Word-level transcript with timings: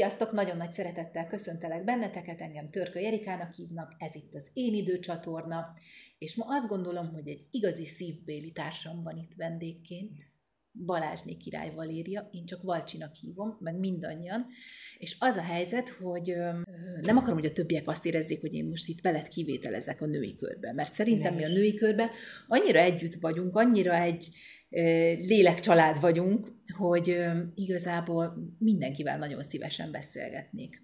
Sziasztok! 0.00 0.32
Nagyon 0.32 0.56
nagy 0.56 0.72
szeretettel 0.72 1.26
köszöntelek 1.26 1.84
benneteket, 1.84 2.40
engem 2.40 2.70
Törkö 2.70 2.98
Jerikának 3.00 3.54
hívnak, 3.54 3.94
ez 3.98 4.14
itt 4.14 4.34
az 4.34 4.50
Én 4.52 4.74
Időcsatorna, 4.74 5.74
és 6.18 6.34
ma 6.36 6.44
azt 6.48 6.68
gondolom, 6.68 7.12
hogy 7.12 7.28
egy 7.28 7.46
igazi 7.50 7.84
szívbéli 7.84 8.52
társam 8.52 9.02
van 9.02 9.16
itt 9.16 9.34
vendégként, 9.36 10.22
Balázsné 10.72 11.36
király 11.36 11.74
Valéria, 11.74 12.28
én 12.32 12.44
csak 12.44 12.62
Valcsinak 12.62 13.14
hívom, 13.14 13.56
meg 13.60 13.78
mindannyian, 13.78 14.46
és 14.98 15.16
az 15.18 15.36
a 15.36 15.42
helyzet, 15.42 15.88
hogy 15.88 16.30
ö, 16.30 16.50
nem 17.00 17.16
akarom, 17.16 17.38
hogy 17.38 17.48
a 17.48 17.52
többiek 17.52 17.88
azt 17.88 18.06
érezzék, 18.06 18.40
hogy 18.40 18.54
én 18.54 18.68
most 18.68 18.88
itt 18.88 19.00
veled 19.00 19.28
kivételezek 19.28 20.00
a 20.00 20.06
női 20.06 20.36
körbe, 20.36 20.72
mert 20.72 20.92
szerintem 20.92 21.34
nem. 21.34 21.42
mi 21.42 21.44
a 21.44 21.54
női 21.58 21.74
körbe 21.74 22.10
annyira 22.48 22.78
együtt 22.78 23.14
vagyunk, 23.14 23.56
annyira 23.56 23.94
egy 23.94 24.28
ö, 24.70 24.80
lélekcsalád 25.12 26.00
vagyunk, 26.00 26.58
hogy 26.76 27.16
igazából 27.54 28.54
mindenkivel 28.58 29.18
nagyon 29.18 29.42
szívesen 29.42 29.90
beszélgetnék. 29.90 30.82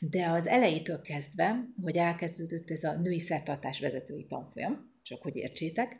De 0.00 0.30
az 0.30 0.46
elejétől 0.46 1.00
kezdve, 1.00 1.64
hogy 1.82 1.96
elkezdődött 1.96 2.70
ez 2.70 2.82
a 2.82 3.00
női 3.00 3.18
szertartás 3.18 3.80
vezetői 3.80 4.26
tanfolyam, 4.26 4.94
csak 5.02 5.22
hogy 5.22 5.36
értsétek, 5.36 5.96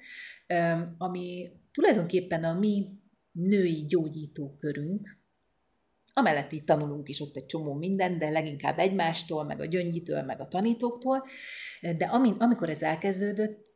ami 0.99 1.51
tulajdonképpen 1.73 2.45
a 2.45 2.59
mi 2.59 2.87
női 3.33 3.85
gyógyítókörünk, 3.85 5.25
amellett 6.13 6.53
így 6.53 6.65
tanulunk 6.65 7.09
is 7.09 7.21
ott 7.21 7.37
egy 7.37 7.47
csomó 7.47 7.75
minden, 7.75 8.19
de 8.19 8.31
leginkább 8.31 8.79
egymástól, 8.79 9.45
meg 9.45 9.61
a 9.61 9.67
gyöngyitől, 9.67 10.23
meg 10.23 10.41
a 10.41 10.49
tanítóktól, 10.49 11.25
de 11.97 12.05
amikor 12.39 12.69
ez 12.69 12.83
elkezdődött, 12.83 13.75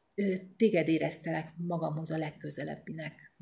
téged 0.56 0.88
éreztelek 0.88 1.54
magamhoz 1.56 2.10
a 2.10 2.16
legközelebbinek. 2.16 3.34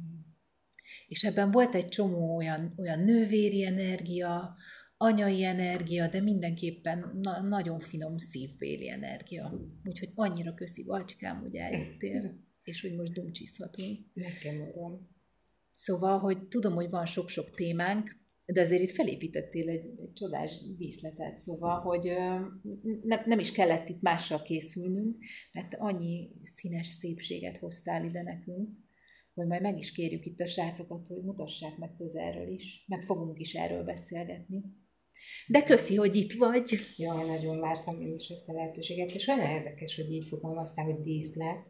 És 1.06 1.24
ebben 1.24 1.50
volt 1.50 1.74
egy 1.74 1.88
csomó 1.88 2.36
olyan, 2.36 2.74
olyan 2.76 3.00
nővéri 3.00 3.64
energia, 3.64 4.56
anyai 4.96 5.44
energia, 5.44 6.08
de 6.08 6.20
mindenképpen 6.20 7.18
na- 7.22 7.42
nagyon 7.42 7.80
finom 7.80 8.16
szívbéli 8.16 8.90
energia. 8.90 9.60
Úgyhogy 9.84 10.12
annyira 10.14 10.54
köszi, 10.54 10.84
Balcsikám, 10.84 11.40
hogy 11.40 11.56
eljöttél, 11.56 12.46
és 12.62 12.80
hogy 12.80 12.94
most 12.94 13.12
dumcsiszhatunk. 13.12 13.98
Nekem 14.14 14.60
uram. 14.60 15.16
Szóval, 15.72 16.18
hogy 16.18 16.48
tudom, 16.48 16.74
hogy 16.74 16.90
van 16.90 17.06
sok-sok 17.06 17.50
témánk, 17.50 18.16
de 18.52 18.60
azért 18.60 18.82
itt 18.82 18.90
felépítettél 18.90 19.68
egy, 19.68 19.84
egy 20.00 20.12
csodás 20.12 20.60
díszletet, 20.76 21.38
szóval, 21.38 21.80
hogy 21.80 22.12
ne, 23.02 23.22
nem 23.26 23.38
is 23.38 23.52
kellett 23.52 23.88
itt 23.88 24.00
mással 24.00 24.42
készülnünk, 24.42 25.16
mert 25.52 25.74
annyi 25.78 26.30
színes 26.42 26.86
szépséget 26.86 27.58
hoztál 27.58 28.04
ide 28.04 28.22
nekünk, 28.22 28.68
hogy 29.38 29.46
majd 29.46 29.62
meg 29.62 29.78
is 29.78 29.92
kérjük 29.92 30.24
itt 30.24 30.40
a 30.40 30.46
srácokat, 30.46 31.06
hogy 31.06 31.22
mutassák 31.22 31.78
meg 31.78 31.94
közelről 31.98 32.48
is, 32.52 32.84
meg 32.86 33.04
fogunk 33.04 33.38
is 33.38 33.54
erről 33.54 33.84
beszélgetni. 33.84 34.62
De 35.46 35.62
köszi, 35.62 35.94
hogy 35.94 36.14
itt 36.14 36.32
vagy. 36.32 36.78
Jaj, 36.96 37.26
nagyon 37.26 37.60
vártam 37.60 37.96
én 37.96 38.14
is 38.14 38.28
ezt 38.28 38.48
a 38.48 38.52
lehetőséget, 38.52 39.10
és 39.10 39.26
olyan 39.26 39.50
érdekes, 39.50 39.96
hogy 39.96 40.12
így 40.12 40.26
fogalmaztál, 40.28 40.84
hogy 40.84 41.00
díszlet, 41.00 41.66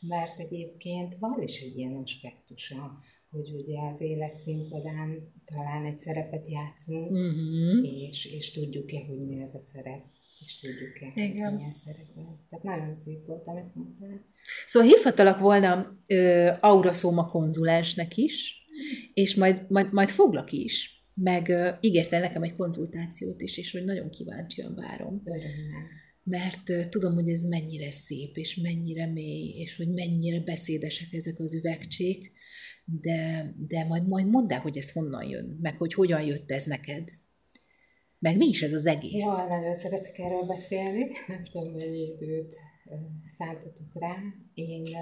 mert 0.00 0.38
egyébként 0.38 1.16
van 1.18 1.42
is 1.42 1.60
egy 1.60 1.76
ilyen 1.76 1.94
aspektusa 1.94 2.98
hogy 3.30 3.54
ugye 3.54 3.80
az 3.90 4.00
élet 4.00 4.38
színpadán 4.38 5.32
talán 5.44 5.84
egy 5.84 5.98
szerepet 5.98 6.48
játszunk, 6.48 7.10
uh-huh. 7.10 8.08
és, 8.08 8.24
és 8.24 8.50
tudjuk-e, 8.50 9.04
hogy 9.04 9.26
mi 9.26 9.40
ez 9.40 9.54
a 9.54 9.60
szerep, 9.60 10.04
és 10.48 10.60
tudjuk-e, 10.60 11.22
Igen. 11.22 11.48
hogy 11.48 11.56
milyen 11.56 11.74
szerep 11.74 12.08
ez. 12.32 12.40
Tehát 12.50 12.64
nagyon 12.64 12.94
szép 12.94 13.26
volt, 13.26 13.46
amit 13.46 13.74
mondtál. 13.74 14.24
Szóval 14.66 14.88
hívhatalak 14.88 15.38
volna 15.38 15.98
ö, 16.06 16.50
Auraszóma 16.60 17.28
konzulensnek 17.28 18.16
is, 18.16 18.56
és 19.14 19.34
majd, 19.34 19.64
majd, 19.68 19.92
majd 19.92 20.08
foglak 20.08 20.52
is, 20.52 21.04
meg 21.14 21.48
ö, 21.48 21.68
ígérte 21.80 22.18
nekem 22.18 22.42
egy 22.42 22.56
konzultációt 22.56 23.42
is, 23.42 23.56
és 23.56 23.72
hogy 23.72 23.84
nagyon 23.84 24.10
kíváncsian 24.10 24.74
várom. 24.74 25.22
Örömmel 25.24 25.96
mert 26.28 26.88
tudom, 26.88 27.14
hogy 27.14 27.28
ez 27.28 27.42
mennyire 27.42 27.90
szép, 27.90 28.36
és 28.36 28.56
mennyire 28.56 29.06
mély, 29.06 29.60
és 29.60 29.76
hogy 29.76 29.88
mennyire 29.88 30.40
beszédesek 30.40 31.12
ezek 31.12 31.40
az 31.40 31.54
üvegcsék, 31.54 32.32
de, 32.84 33.52
de 33.68 33.84
majd, 33.84 34.08
majd 34.08 34.26
mondd 34.26 34.52
el, 34.52 34.60
hogy 34.60 34.78
ez 34.78 34.92
honnan 34.92 35.28
jön, 35.28 35.58
meg 35.60 35.76
hogy 35.76 35.94
hogyan 35.94 36.22
jött 36.22 36.50
ez 36.50 36.64
neked. 36.64 37.08
Meg 38.20 38.36
mi 38.36 38.46
is 38.46 38.62
ez 38.62 38.72
az 38.72 38.86
egész? 38.86 39.24
Jaj, 39.24 39.48
nagyon 39.48 39.74
szeretek 39.74 40.18
erről 40.18 40.46
beszélni. 40.46 41.06
Nem 41.26 41.44
tudom, 41.44 41.72
mennyi 41.72 42.02
időt 42.02 42.56
szántatok 43.26 43.94
rá. 43.94 44.16
Én 44.54 44.96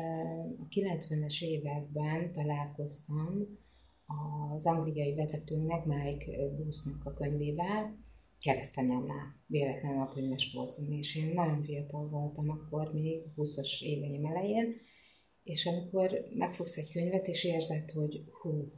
a 0.59 0.67
90-es 0.69 1.43
években 1.43 2.33
találkoztam 2.33 3.59
az 4.07 4.67
angliai 4.67 5.15
vezetőnek, 5.15 5.85
Mike 5.85 6.49
Boothnak 6.57 7.05
a 7.05 7.15
könyvével, 7.15 7.99
keresztanyámnál, 8.41 9.41
véletlenül 9.47 10.01
a 10.01 10.09
könyves 10.09 10.51
polcon, 10.53 10.93
és 10.93 11.17
én 11.17 11.33
nagyon 11.35 11.63
fiatal 11.63 12.09
voltam 12.09 12.51
akkor, 12.51 12.93
még 12.93 13.23
20-as 13.37 13.81
éveim 13.81 14.25
elején, 14.25 14.75
és 15.43 15.67
amikor 15.67 16.11
megfogsz 16.35 16.77
egy 16.77 16.93
könyvet, 16.93 17.27
és 17.27 17.45
érzed, 17.45 17.91
hogy 17.91 18.25
hú, 18.43 18.73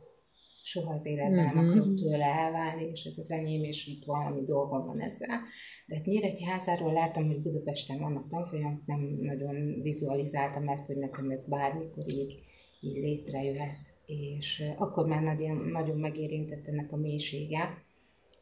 soha 0.70 0.94
az 0.94 1.06
életben 1.06 1.44
mm-hmm. 1.44 1.54
nem 1.54 1.64
mhm. 1.64 1.78
akarok 1.78 1.94
tőle 1.94 2.24
elválni, 2.24 2.84
és 2.92 3.04
ez 3.04 3.18
az 3.18 3.30
enyém, 3.30 3.62
és 3.62 3.86
itt 3.86 4.04
valami 4.04 4.42
dolgom 4.42 4.86
van 4.86 5.00
ezzel. 5.00 5.40
De 5.86 5.96
hát 5.96 6.04
Nyíregyházáról 6.04 6.92
láttam, 6.92 7.26
hogy 7.26 7.40
Budapesten 7.42 7.98
vannak 7.98 8.28
tanfolyamok, 8.28 8.86
nem 8.86 9.00
nagyon 9.20 9.82
vizualizáltam 9.82 10.68
ezt, 10.68 10.86
hogy 10.86 10.96
nekem 10.96 11.30
ez 11.30 11.48
bármikor 11.48 12.04
így, 12.06 12.40
így 12.80 12.96
létrejöhet. 12.96 13.96
És 14.06 14.62
akkor 14.76 15.06
már 15.06 15.22
nagyon, 15.22 15.56
nagyon 15.56 15.96
megérintett 15.96 16.66
ennek 16.66 16.92
a 16.92 16.96
mélysége. 16.96 17.82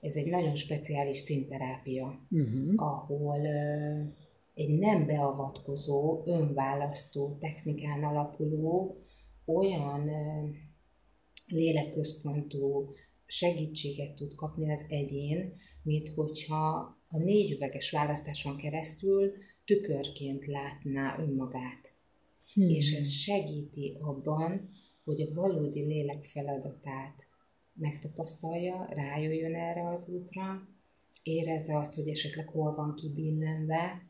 Ez 0.00 0.14
egy 0.14 0.30
nagyon 0.30 0.54
speciális 0.54 1.18
színterápia, 1.18 2.20
uh-huh. 2.30 2.72
ahol 2.76 3.46
egy 4.54 4.78
nem 4.78 5.06
beavatkozó, 5.06 6.22
önválasztó 6.26 7.36
technikán 7.40 8.04
alapuló, 8.04 8.96
olyan 9.44 10.10
lélekközpontú 11.46 12.94
segítséget 13.26 14.14
tud 14.14 14.34
kapni 14.34 14.70
az 14.70 14.84
egyén, 14.88 15.52
mint 15.82 16.08
hogyha 16.08 16.96
a 17.08 17.18
négy 17.18 17.52
üveges 17.52 17.90
választáson 17.90 18.56
keresztül 18.56 19.32
tükörként 19.64 20.46
látná 20.46 21.18
önmagát. 21.18 21.94
Hmm. 22.52 22.68
És 22.68 22.92
ez 22.92 23.10
segíti 23.10 23.96
abban, 24.00 24.68
hogy 25.04 25.20
a 25.20 25.34
valódi 25.34 25.80
lélek 25.80 26.24
feladatát 26.24 27.26
megtapasztalja, 27.72 28.88
rájöjjön 28.90 29.54
erre 29.54 29.88
az 29.88 30.08
útra, 30.08 30.68
érezze 31.22 31.78
azt, 31.78 31.94
hogy 31.94 32.08
esetleg 32.08 32.48
hol 32.48 32.74
van 32.74 32.94
kibillenve, 32.94 34.06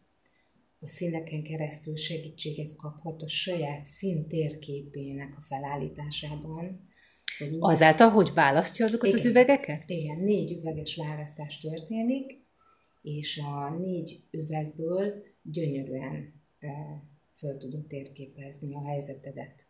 a 0.81 0.89
színeken 0.89 1.43
keresztül 1.43 1.97
segítséget 1.97 2.77
kaphat 2.77 3.23
a 3.23 3.29
saját 3.29 3.85
szín 3.85 4.29
térképének 4.29 5.37
a 5.37 5.41
felállításában. 5.41 6.87
Hogy 7.39 7.57
Azáltal, 7.59 8.11
hogy 8.11 8.31
választja 8.35 8.85
azokat 8.85 9.07
igen, 9.07 9.19
az 9.19 9.27
üvegeket? 9.27 9.83
Igen, 9.87 10.19
négy 10.19 10.53
üveges 10.53 10.97
választás 10.97 11.59
történik, 11.59 12.45
és 13.03 13.39
a 13.39 13.77
négy 13.79 14.23
üvegből 14.31 15.25
gyönyörűen 15.43 16.33
e, 16.59 16.69
föl 17.35 17.57
tudod 17.57 17.87
térképezni 17.87 18.75
a 18.75 18.85
helyzetedet, 18.85 19.67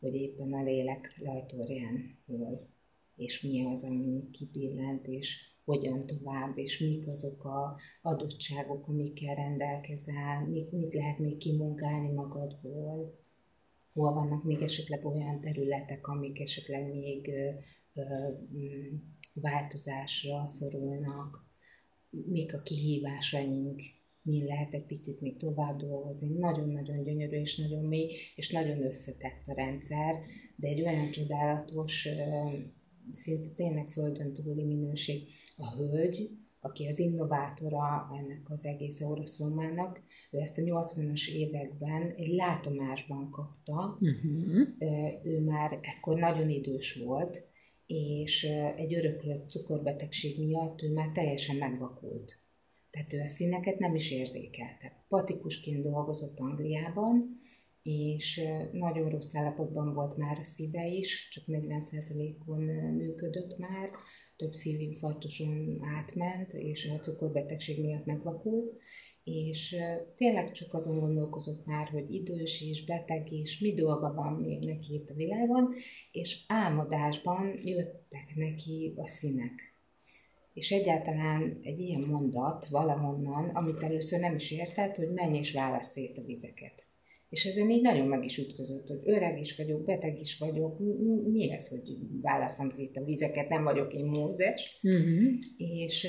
hogy 0.00 0.14
éppen 0.14 0.52
a 0.52 0.62
lélek 0.62 1.14
lajtorján 1.18 2.18
hol, 2.26 2.68
és 3.16 3.40
mi 3.40 3.66
az, 3.66 3.84
ami 3.84 4.30
kibillent, 4.30 5.06
és 5.06 5.36
hogyan 5.64 6.06
tovább, 6.06 6.58
és 6.58 6.78
mik 6.78 7.06
azok 7.06 7.44
a 7.44 7.78
adottságok, 8.02 8.88
amikkel 8.88 9.34
rendelkezel, 9.34 10.46
mit, 10.48 10.72
mit 10.72 10.94
lehet 10.94 11.18
még 11.18 11.36
kimunkálni 11.36 12.12
magadból, 12.12 13.21
hol 13.92 14.12
vannak 14.12 14.44
még 14.44 14.62
esetleg 14.62 15.04
olyan 15.04 15.40
területek, 15.40 16.06
amik 16.06 16.40
esetleg 16.40 16.94
még 16.94 17.30
mm, 18.56 18.96
változásra 19.34 20.48
szorulnak, 20.48 21.50
mik 22.10 22.54
a 22.54 22.62
kihívásaink, 22.62 23.80
mi 24.22 24.44
lehet 24.44 24.74
egy 24.74 24.86
picit 24.86 25.20
még 25.20 25.36
tovább 25.36 25.78
dolgozni. 25.78 26.38
Nagyon-nagyon 26.38 27.02
gyönyörű 27.02 27.40
és 27.40 27.56
nagyon 27.56 27.84
mély, 27.84 28.16
és 28.34 28.50
nagyon 28.50 28.82
összetett 28.82 29.46
a 29.46 29.54
rendszer, 29.54 30.14
de 30.56 30.68
egy 30.68 30.82
olyan 30.82 31.10
csodálatos 31.10 32.08
szinte 33.12 33.48
tényleg 33.48 33.90
földön 33.90 34.32
túli 34.32 34.64
minőség. 34.64 35.28
A 35.56 35.76
hölgy, 35.76 36.30
aki 36.64 36.86
az 36.86 36.98
innovátora 36.98 38.10
ennek 38.18 38.50
az 38.50 38.64
egész 38.64 39.00
oroszlomának, 39.00 40.02
ő 40.30 40.38
ezt 40.38 40.58
a 40.58 40.62
80-as 40.62 41.28
években 41.28 42.14
egy 42.16 42.34
látomásban 42.34 43.30
kapta. 43.30 43.98
Uh-huh. 44.00 44.66
Ő 45.24 45.40
már 45.40 45.78
ekkor 45.82 46.18
nagyon 46.18 46.48
idős 46.48 46.94
volt, 46.94 47.44
és 47.86 48.44
egy 48.76 48.94
öröklött 48.94 49.50
cukorbetegség 49.50 50.46
miatt 50.46 50.82
ő 50.82 50.92
már 50.92 51.08
teljesen 51.12 51.56
megvakult. 51.56 52.40
Tehát 52.90 53.12
ő 53.12 53.20
a 53.20 53.26
színeket 53.26 53.78
nem 53.78 53.94
is 53.94 54.10
érzékelte. 54.10 55.04
Patikusként 55.08 55.82
dolgozott 55.82 56.38
Angliában, 56.38 57.38
és 57.82 58.40
nagyon 58.72 59.08
rossz 59.08 59.34
állapotban 59.34 59.94
volt 59.94 60.16
már 60.16 60.38
a 60.38 60.44
szíve 60.44 60.86
is, 60.86 61.28
csak 61.28 61.44
40%-on 61.46 62.62
működött 62.94 63.58
már, 63.58 63.90
több 64.36 64.52
szívinfarktuson 64.52 65.78
átment, 65.96 66.52
és 66.52 66.90
a 66.96 67.00
cukorbetegség 67.00 67.80
miatt 67.80 68.04
megvakult, 68.04 68.80
és 69.24 69.76
tényleg 70.16 70.52
csak 70.52 70.74
azon 70.74 70.98
gondolkozott 70.98 71.66
már, 71.66 71.88
hogy 71.88 72.14
idős 72.14 72.60
is, 72.60 72.84
beteg 72.84 73.32
is, 73.32 73.60
mi 73.60 73.74
dolga 73.74 74.14
van 74.14 74.32
még 74.32 74.64
neki 74.64 74.94
itt 74.94 75.10
a 75.10 75.14
világon, 75.14 75.74
és 76.12 76.44
álmodásban 76.46 77.58
jöttek 77.62 78.32
neki 78.34 78.92
a 78.96 79.08
színek. 79.08 79.74
És 80.52 80.70
egyáltalán 80.70 81.58
egy 81.62 81.78
ilyen 81.78 82.00
mondat 82.00 82.66
valahonnan, 82.66 83.48
amit 83.48 83.82
először 83.82 84.20
nem 84.20 84.34
is 84.34 84.50
értett, 84.50 84.96
hogy 84.96 85.08
menj 85.08 85.38
és 85.38 85.52
választ 85.52 85.96
a 85.96 86.22
vizeket. 86.26 86.91
És 87.32 87.44
ezen 87.44 87.70
így 87.70 87.82
nagyon 87.82 88.06
meg 88.06 88.24
is 88.24 88.38
ütközött, 88.38 88.88
hogy 88.88 89.00
öreg 89.04 89.38
is 89.38 89.56
vagyok, 89.56 89.84
beteg 89.84 90.20
is 90.20 90.38
vagyok, 90.38 90.78
mi 91.32 91.52
ez, 91.52 91.68
hogy 91.68 91.82
válaszom 92.20 92.70
szét 92.70 92.96
a 92.96 93.04
vizeket, 93.04 93.48
nem 93.48 93.64
vagyok 93.64 93.94
én 93.94 94.04
Mózes. 94.04 94.80
Uh-huh. 94.82 95.32
És 95.56 96.08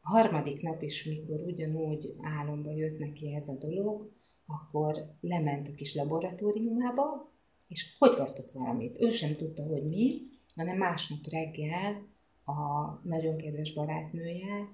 harmadik 0.00 0.62
nap 0.62 0.82
is, 0.82 1.04
mikor 1.04 1.40
ugyanúgy 1.40 2.14
álomba 2.20 2.72
jött 2.72 2.98
neki 2.98 3.34
ez 3.34 3.48
a 3.48 3.56
dolog, 3.56 4.12
akkor 4.46 5.16
lement 5.20 5.68
a 5.68 5.74
kis 5.74 5.94
laboratóriumába, 5.94 7.32
és 7.68 7.96
hogy 7.98 8.16
vasztott 8.16 8.50
valamit. 8.50 9.00
Ő 9.00 9.08
sem 9.08 9.32
tudta, 9.32 9.62
hogy 9.62 9.82
mi, 9.82 10.10
hanem 10.54 10.76
másnap 10.76 11.28
reggel 11.30 12.06
a 12.44 12.90
nagyon 13.02 13.36
kedves 13.36 13.72
barátnője, 13.72 14.68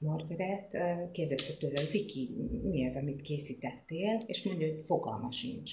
Margaret 0.00 0.76
kérdezte 1.12 1.52
tőle, 1.54 1.80
hogy 1.80 1.90
Viki, 1.90 2.30
mi 2.62 2.84
ez, 2.84 2.96
amit 2.96 3.22
készítettél? 3.22 4.20
És 4.26 4.42
mondja, 4.42 4.68
hogy 4.68 4.84
fogalma 4.84 5.32
sincs. 5.32 5.72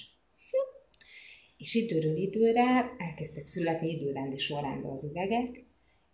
És 1.56 1.74
időről 1.74 2.16
időre 2.16 2.94
elkezdtek 2.98 3.46
születni 3.46 3.90
időrendi 3.90 4.38
sorrendben 4.38 4.90
az 4.90 5.04
üvegek, 5.04 5.64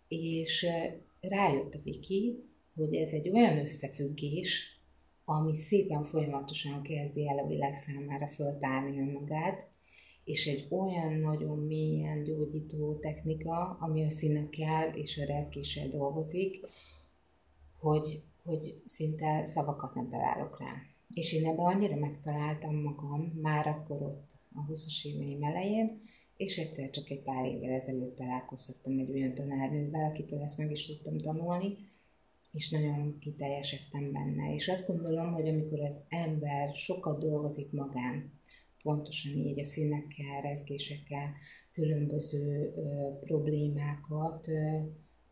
és 0.07 0.65
rájött 1.19 1.73
a 1.73 1.79
Viki, 1.83 2.43
hogy 2.75 2.95
ez 2.95 3.09
egy 3.09 3.29
olyan 3.29 3.57
összefüggés, 3.57 4.79
ami 5.25 5.55
szépen 5.55 6.03
folyamatosan 6.03 6.81
kezdi 6.81 7.27
el 7.27 7.37
a 7.37 7.47
világ 7.47 7.75
számára 7.75 8.27
föltárni 8.27 8.99
önmagát, 8.99 9.67
és 10.23 10.47
egy 10.47 10.67
olyan 10.69 11.13
nagyon 11.13 11.57
mélyen 11.57 12.23
gyógyító 12.23 12.99
technika, 12.99 13.77
ami 13.79 14.05
a 14.05 14.09
színekkel 14.09 14.95
és 14.95 15.17
a 15.17 15.25
rezgéssel 15.25 15.87
dolgozik, 15.87 16.59
hogy, 17.85 18.23
hogy 18.43 18.81
szinte 18.85 19.45
szavakat 19.45 19.95
nem 19.95 20.09
találok 20.09 20.59
rá. 20.59 20.73
És 21.13 21.33
én 21.33 21.45
ebben 21.45 21.65
annyira 21.65 21.95
megtaláltam 21.95 22.75
magam, 22.75 23.21
már 23.41 23.67
akkor 23.67 24.01
ott 24.01 24.29
a 24.53 24.71
20-as 24.71 25.05
éveim 25.05 25.43
elején, 25.43 25.99
és 26.37 26.57
egyszer 26.57 26.89
csak 26.89 27.09
egy 27.09 27.21
pár 27.21 27.45
évvel 27.45 27.71
ezelőtt 27.71 28.15
találkozhattam 28.15 28.99
egy 28.99 29.11
olyan 29.11 29.33
tanárnővel, 29.33 30.09
akitől 30.09 30.41
ezt 30.41 30.57
meg 30.57 30.71
is 30.71 30.85
tudtam 30.85 31.17
tanulni, 31.17 31.77
és 32.51 32.69
nagyon 32.69 33.17
kiteljesedtem 33.19 34.11
benne. 34.11 34.53
És 34.53 34.67
azt 34.67 34.87
gondolom, 34.87 35.33
hogy 35.33 35.47
amikor 35.47 35.79
az 35.79 36.01
ember 36.09 36.75
sokat 36.75 37.19
dolgozik 37.19 37.71
magán, 37.71 38.31
pontosan 38.83 39.31
így 39.31 39.59
a 39.59 39.65
színekkel, 39.65 40.41
rezgésekkel, 40.41 41.33
különböző 41.73 42.73
ö, 42.75 43.19
problémákat 43.19 44.47
ö, 44.47 44.79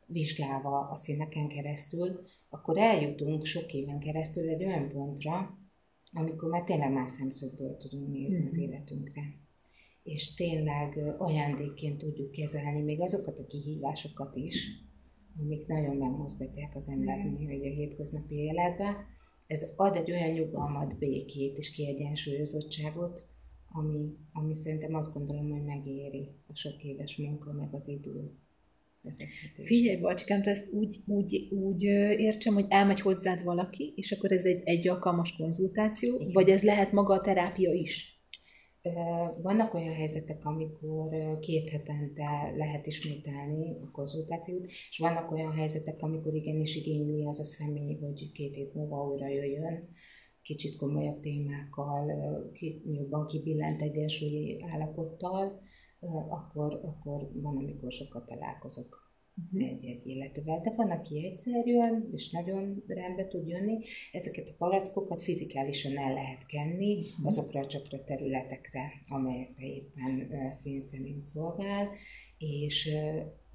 vizsgálva 0.07 0.89
a 0.91 0.95
színeken 0.95 1.47
keresztül, 1.47 2.21
akkor 2.49 2.77
eljutunk 2.77 3.45
sok 3.45 3.73
éven 3.73 3.99
keresztül 3.99 4.49
egy 4.49 4.63
olyan 4.63 4.89
pontra, 4.89 5.57
amikor 6.13 6.49
már 6.49 6.63
tényleg 6.63 6.91
más 6.91 7.09
szemszögből 7.09 7.77
tudunk 7.77 8.09
nézni 8.09 8.37
mm-hmm. 8.37 8.47
az 8.47 8.53
mhm. 8.53 8.61
életünkre. 8.61 9.21
És 10.03 10.33
tényleg 10.33 11.15
ajándékként 11.17 11.97
tudjuk 11.97 12.31
kezelni 12.31 12.81
még 12.81 13.01
azokat 13.01 13.39
a 13.39 13.45
kihívásokat 13.45 14.35
is, 14.35 14.67
amik 15.39 15.67
nagyon 15.67 15.95
megmozgatják 15.95 16.75
az 16.75 16.89
embert 16.89 17.23
mm. 17.23 17.33
néha 17.33 17.51
a 17.51 17.75
hétköznapi 17.75 18.35
életben. 18.35 18.95
Ez 19.47 19.65
ad 19.75 19.95
egy 19.95 20.11
olyan 20.11 20.31
nyugalmat, 20.31 20.97
békét 20.97 21.57
és 21.57 21.71
kiegyensúlyozottságot, 21.71 23.27
ami, 23.71 24.15
ami 24.31 24.53
szerintem 24.53 24.95
azt 24.95 25.13
gondolom, 25.13 25.49
hogy 25.49 25.63
megéri 25.63 26.29
a 26.47 26.55
sok 26.55 26.83
éves 26.83 27.17
munka, 27.17 27.53
meg 27.53 27.73
az 27.73 27.87
idő. 27.87 28.31
Figyelj, 29.55 29.97
Balcsikám, 29.97 30.41
te 30.41 30.49
ezt 30.49 30.73
úgy, 30.73 30.99
úgy, 31.05 31.47
úgy 31.51 31.83
értsem, 32.17 32.53
hogy 32.53 32.65
elmegy 32.69 32.99
hozzád 32.99 33.43
valaki, 33.43 33.93
és 33.95 34.11
akkor 34.11 34.31
ez 34.31 34.45
egy, 34.45 34.61
egy 34.63 34.87
alkalmas 34.87 35.35
konzultáció, 35.35 36.15
Igen. 36.15 36.33
vagy 36.33 36.49
ez 36.49 36.63
lehet 36.63 36.91
maga 36.91 37.13
a 37.13 37.21
terápia 37.21 37.71
is? 37.71 38.11
Vannak 39.41 39.73
olyan 39.73 39.93
helyzetek, 39.93 40.45
amikor 40.45 41.39
két 41.39 41.69
hetente 41.69 42.53
lehet 42.55 42.87
ismételni 42.87 43.77
a 43.81 43.91
konzultációt, 43.91 44.65
és 44.65 44.97
vannak 44.97 45.31
olyan 45.31 45.51
helyzetek, 45.51 46.01
amikor 46.01 46.33
igenis 46.33 46.75
igényli 46.75 47.25
az 47.25 47.39
a 47.39 47.45
személy, 47.45 47.97
hogy 48.01 48.31
két 48.31 48.55
hét 48.55 48.73
múlva 48.73 49.07
újra 49.07 49.27
jöjjön, 49.27 49.89
kicsit 50.41 50.75
komolyabb 50.75 51.19
témákkal, 51.19 52.11
jobban 52.91 53.25
kibillent 53.25 53.81
egyensúlyi 53.81 54.63
állapottal, 54.71 55.61
akkor, 56.29 56.73
akkor 56.73 57.29
van, 57.33 57.57
amikor 57.57 57.91
sokat 57.91 58.25
találkozok 58.25 59.11
uh-huh. 59.43 59.69
egy-egy 59.69 60.07
illetővel. 60.07 60.61
De 60.61 60.73
van, 60.75 60.91
aki 60.91 61.25
egyszerűen 61.25 62.09
és 62.11 62.29
nagyon 62.29 62.83
rendbe 62.87 63.27
tud 63.27 63.47
jönni. 63.47 63.79
Ezeket 64.11 64.47
a 64.47 64.55
palackokat 64.57 65.21
fizikálisan 65.21 65.97
el 65.97 66.13
lehet 66.13 66.45
kenni 66.45 66.97
uh-huh. 66.99 67.25
azokra 67.25 67.59
a 67.59 67.65
csakra 67.65 68.03
területekre, 68.03 68.91
amelyekre 69.09 69.65
éppen 69.65 70.51
szín 70.51 70.81
szerint 70.81 71.25
szolgál, 71.25 71.89
és 72.37 72.89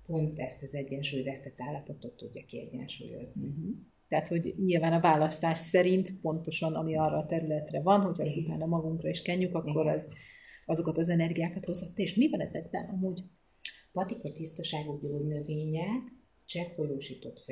pont 0.06 0.38
ezt 0.38 0.62
az 0.62 0.74
egyensúlyvesztett 0.74 1.60
állapotot 1.60 2.16
tudja 2.16 2.44
kiegyensúlyozni. 2.44 3.46
Uh-huh. 3.46 3.76
Tehát, 4.08 4.28
hogy 4.28 4.54
nyilván 4.64 4.92
a 4.92 5.00
választás 5.00 5.58
szerint 5.58 6.20
pontosan, 6.20 6.74
ami 6.74 6.96
arra 6.96 7.16
a 7.16 7.26
területre 7.26 7.80
van, 7.80 8.00
hogy 8.00 8.20
azt 8.20 8.36
utána 8.36 8.66
magunkra 8.66 9.08
is 9.08 9.22
kenjük, 9.22 9.54
akkor 9.54 9.86
az, 9.86 10.08
azokat 10.68 10.98
az 10.98 11.08
energiákat 11.08 11.64
hozott. 11.64 11.98
És 11.98 12.14
mi 12.14 12.28
van 12.30 12.40
ezekben 12.40 12.88
amúgy? 12.88 13.22
Patika 13.92 14.32
tisztaságú 14.32 14.98
gyógynövények, 15.00 16.02
cseppfolyósított 16.46 17.44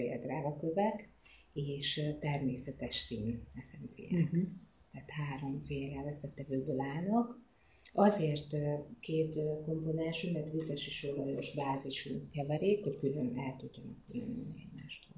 kövek 0.61 1.11
és 1.53 2.01
természetes 2.21 2.97
szín 2.97 3.49
eszenciák. 3.55 4.13
Uh-huh. 4.13 4.49
Tehát 4.93 5.11
háromféle 5.11 6.05
összetevőből 6.09 6.81
állnak. 6.81 7.45
Azért 7.93 8.57
két 9.00 9.38
komponensű, 9.64 10.33
mert 10.33 10.52
vizes 10.52 10.87
és 10.87 11.09
olajos 11.17 11.55
bázisú 11.55 12.29
keverék, 12.29 12.85
hogy 12.85 12.97
külön 12.97 13.38
el 13.38 13.57
tudjanak 13.59 14.05
különülni 14.07 14.69
egymástól 14.69 15.17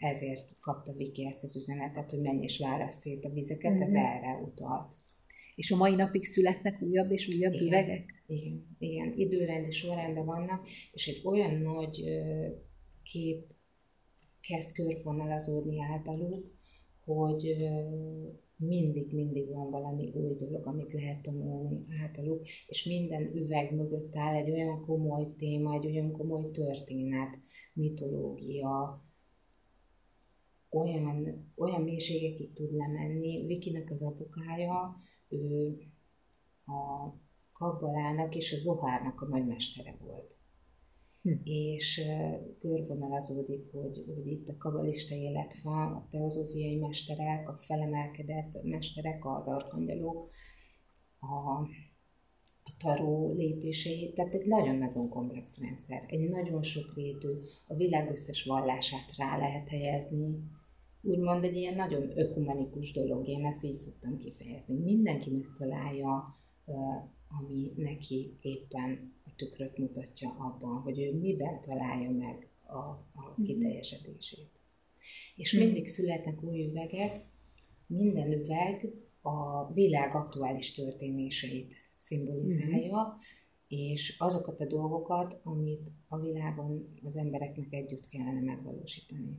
ezért 0.00 0.56
kapta 0.60 0.92
Viki 0.92 1.26
ezt 1.26 1.42
az 1.42 1.56
üzenetet, 1.56 2.10
hogy 2.10 2.20
menj 2.20 2.42
és 2.42 2.58
választ 2.58 3.00
szét 3.00 3.24
a 3.24 3.30
vizeket, 3.30 3.72
mm-hmm. 3.72 3.82
ez 3.82 3.92
erre 3.92 4.40
utalt. 4.44 4.94
És 5.60 5.70
a 5.70 5.76
mai 5.76 5.94
napig 5.94 6.22
születnek 6.22 6.82
újabb 6.82 7.10
és 7.10 7.34
újabb 7.36 7.52
igen, 7.52 7.66
üvegek? 7.66 8.24
Igen, 8.26 8.76
igen, 8.78 9.12
időrendi 9.16 9.70
sorrendben 9.70 10.24
vannak, 10.24 10.66
és 10.92 11.06
egy 11.06 11.20
olyan 11.24 11.54
nagy 11.54 12.04
kép 13.02 13.44
kezd 14.40 14.72
körvonalazódni 14.72 15.80
általuk, 15.80 16.52
hogy 17.04 17.46
ö, 17.46 17.84
mindig, 18.56 19.12
mindig 19.12 19.48
van 19.48 19.70
valami 19.70 20.10
új 20.14 20.34
dolog, 20.34 20.66
amit 20.66 20.92
lehet 20.92 21.22
tanulni 21.22 21.86
általuk, 22.02 22.46
és 22.66 22.84
minden 22.84 23.36
üveg 23.36 23.74
mögött 23.74 24.16
áll 24.16 24.34
egy 24.34 24.50
olyan 24.50 24.84
komoly 24.84 25.34
téma, 25.38 25.74
egy 25.74 25.86
olyan 25.86 26.12
komoly 26.12 26.50
történet, 26.50 27.38
mitológia, 27.72 29.04
olyan, 30.70 31.50
olyan 31.56 31.82
mélységekig 31.82 32.52
tud 32.52 32.72
lemenni. 32.72 33.46
Vikinek 33.46 33.90
az 33.90 34.02
apukája, 34.02 34.96
ő 35.30 35.78
a 36.66 37.12
kabbalának 37.52 38.34
és 38.34 38.52
a 38.52 38.56
zohárnak 38.56 39.20
a 39.20 39.26
nagymestere 39.26 39.96
volt. 40.00 40.38
Hm. 41.22 41.32
És 41.44 42.00
körvonalazódik, 42.58 43.70
hogy, 43.72 44.04
hogy 44.06 44.26
itt 44.26 44.48
a 44.48 44.56
kabalista 44.58 45.14
életfa, 45.14 45.70
a 45.70 46.06
teozófiai 46.10 46.76
mesterek, 46.76 47.48
a 47.48 47.56
felemelkedett 47.56 48.62
mesterek, 48.62 49.26
az 49.26 49.48
arkangyalok, 49.48 50.28
a, 51.20 51.26
a 52.62 52.70
taró 52.78 53.32
lépései, 53.32 54.12
tehát 54.12 54.34
egy 54.34 54.46
nagyon-nagyon 54.46 55.08
komplex 55.08 55.60
rendszer, 55.60 56.04
egy 56.06 56.28
nagyon 56.28 56.62
sokrétű, 56.62 57.28
a 57.66 57.74
világ 57.74 58.10
összes 58.10 58.44
vallását 58.44 59.16
rá 59.16 59.38
lehet 59.38 59.68
helyezni, 59.68 60.42
úgymond 61.02 61.44
egy 61.44 61.56
ilyen 61.56 61.74
nagyon 61.74 62.18
ökumenikus 62.18 62.92
dolog, 62.92 63.28
én 63.28 63.46
ezt 63.46 63.64
így 63.64 63.78
szoktam 63.78 64.18
kifejezni. 64.18 64.74
Mindenki 64.74 65.30
megtalálja, 65.30 66.36
ami 67.28 67.72
neki 67.76 68.36
éppen 68.40 69.12
a 69.24 69.30
tükröt 69.36 69.78
mutatja 69.78 70.30
abban, 70.38 70.80
hogy 70.80 71.00
ő 71.00 71.18
miben 71.18 71.60
találja 71.60 72.10
meg 72.10 72.48
a, 72.66 72.78
a 72.78 73.34
mhm. 73.36 73.44
kiteljesedését. 73.44 74.50
És 75.36 75.52
mindig 75.52 75.86
születnek 75.86 76.42
új 76.42 76.64
üvegek, 76.64 77.24
minden 77.86 78.32
üveg 78.32 78.92
a 79.20 79.72
világ 79.72 80.14
aktuális 80.14 80.72
történéseit 80.72 81.76
szimbolizálja, 81.96 83.02
mm-hmm. 83.02 83.18
és 83.68 84.14
azokat 84.18 84.60
a 84.60 84.66
dolgokat, 84.66 85.40
amit 85.42 85.92
a 86.08 86.18
világon 86.18 86.94
az 87.04 87.16
embereknek 87.16 87.72
együtt 87.72 88.08
kellene 88.08 88.40
megvalósítani. 88.40 89.38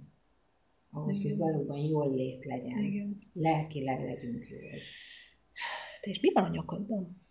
Ahhoz, 0.91 1.23
Igen. 1.23 1.37
hogy 1.37 1.39
valóban 1.39 1.79
jól 1.79 2.13
lét 2.15 2.45
legyen. 2.45 2.83
Igen. 2.83 3.17
Lelkileg 3.33 3.99
legyünk 3.99 4.47
jól. 4.49 4.61
Te 6.01 6.09
és 6.09 6.19
mi 6.19 6.31
van 6.33 6.43
a 6.43 6.49
nyakadban? 6.49 7.21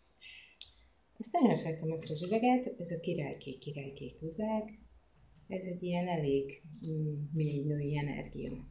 Ezt 1.18 1.32
nagyon 1.32 1.56
szeretem 1.56 1.90
ezt 1.90 2.10
az 2.10 2.22
üveget, 2.22 2.74
ez 2.78 2.90
a 2.90 3.00
királykék, 3.00 3.58
királykék 3.58 4.22
üveg. 4.22 4.78
Ez 5.48 5.64
egy 5.64 5.82
ilyen 5.82 6.08
elég 6.08 6.62
mm, 6.86 7.14
mély 7.32 7.64
női 7.64 7.98
energia. 7.98 8.68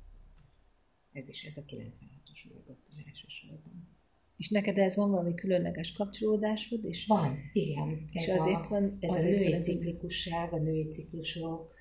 Ez 1.12 1.28
is, 1.28 1.44
ez 1.44 1.58
a 1.58 1.62
96-os 1.62 2.46
üveg 2.50 2.64
ott 2.68 2.86
az 2.88 3.02
elsősorban. 3.06 3.98
És 4.38 4.50
neked 4.50 4.78
ez 4.78 4.96
van 4.96 5.10
valami 5.10 5.34
különleges 5.34 5.92
kapcsolódásod? 5.92 6.86
És 6.86 7.06
van, 7.06 7.38
igen. 7.54 8.06
És 8.12 8.28
ez 8.28 8.42
azért 8.42 8.66
a, 8.66 8.70
van, 8.70 8.98
ez 9.00 9.16
azért 9.16 9.40
a 9.40 9.44
női 9.44 9.60
ciklikusság, 9.60 10.54
a 10.54 10.58
női 10.58 10.88
ciklusok, 10.88 11.74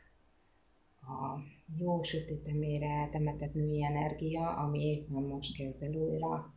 a 1.09 1.43
jó 1.77 2.03
sötétemére 2.03 3.09
temetett 3.13 3.55
női 3.55 3.85
energia, 3.85 4.57
ami 4.57 4.81
éppen 4.81 5.23
most 5.23 5.57
kezd 5.57 5.83
el 5.83 5.95
újra 5.95 6.55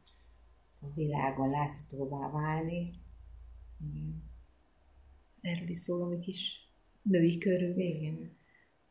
a 0.80 0.94
világon 0.96 1.50
láthatóvá 1.50 2.32
válni. 2.32 2.94
Igen. 3.80 4.24
Erről 5.42 5.70
is 5.70 5.78
szól 5.78 6.14
a 6.14 6.20
kis 6.20 6.70
női 7.02 7.38
körül. 7.38 7.80
Igen. 7.80 8.38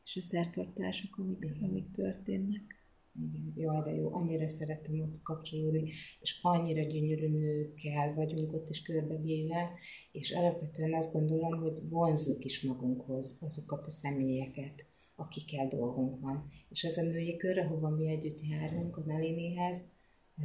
És 0.04 0.16
a 0.16 0.20
szertartások, 0.20 1.16
amik, 1.18 1.38
Igen. 1.40 1.68
amik 1.68 1.90
történnek. 1.90 2.78
Igen, 3.14 3.52
jaj, 3.56 3.82
de 3.84 3.94
jó, 3.94 4.14
annyira 4.14 4.48
szeretem 4.48 5.00
ott 5.00 5.22
kapcsolódni, 5.22 5.90
és 6.20 6.38
annyira 6.42 6.82
gyönyörű 6.82 7.28
nőkkel 7.28 8.14
vagyunk 8.14 8.52
ott 8.52 8.68
is 8.68 8.82
körbevéve, 8.82 9.70
és 10.12 10.32
alapvetően 10.32 10.94
azt 10.94 11.12
gondolom, 11.12 11.60
hogy 11.60 11.88
vonzuk 11.88 12.44
is 12.44 12.62
magunkhoz 12.62 13.38
azokat 13.40 13.86
a 13.86 13.90
személyeket, 13.90 14.86
akikkel 15.20 15.66
dolgunk 15.68 16.20
van. 16.20 16.46
És 16.68 16.82
ez 16.82 16.96
a 16.96 17.02
női 17.02 17.36
kör, 17.36 17.58
ahova 17.58 17.88
mi 17.88 18.08
együtt 18.08 18.40
járunk, 18.40 18.96
a 18.96 19.02
Nalinihez, 19.06 19.88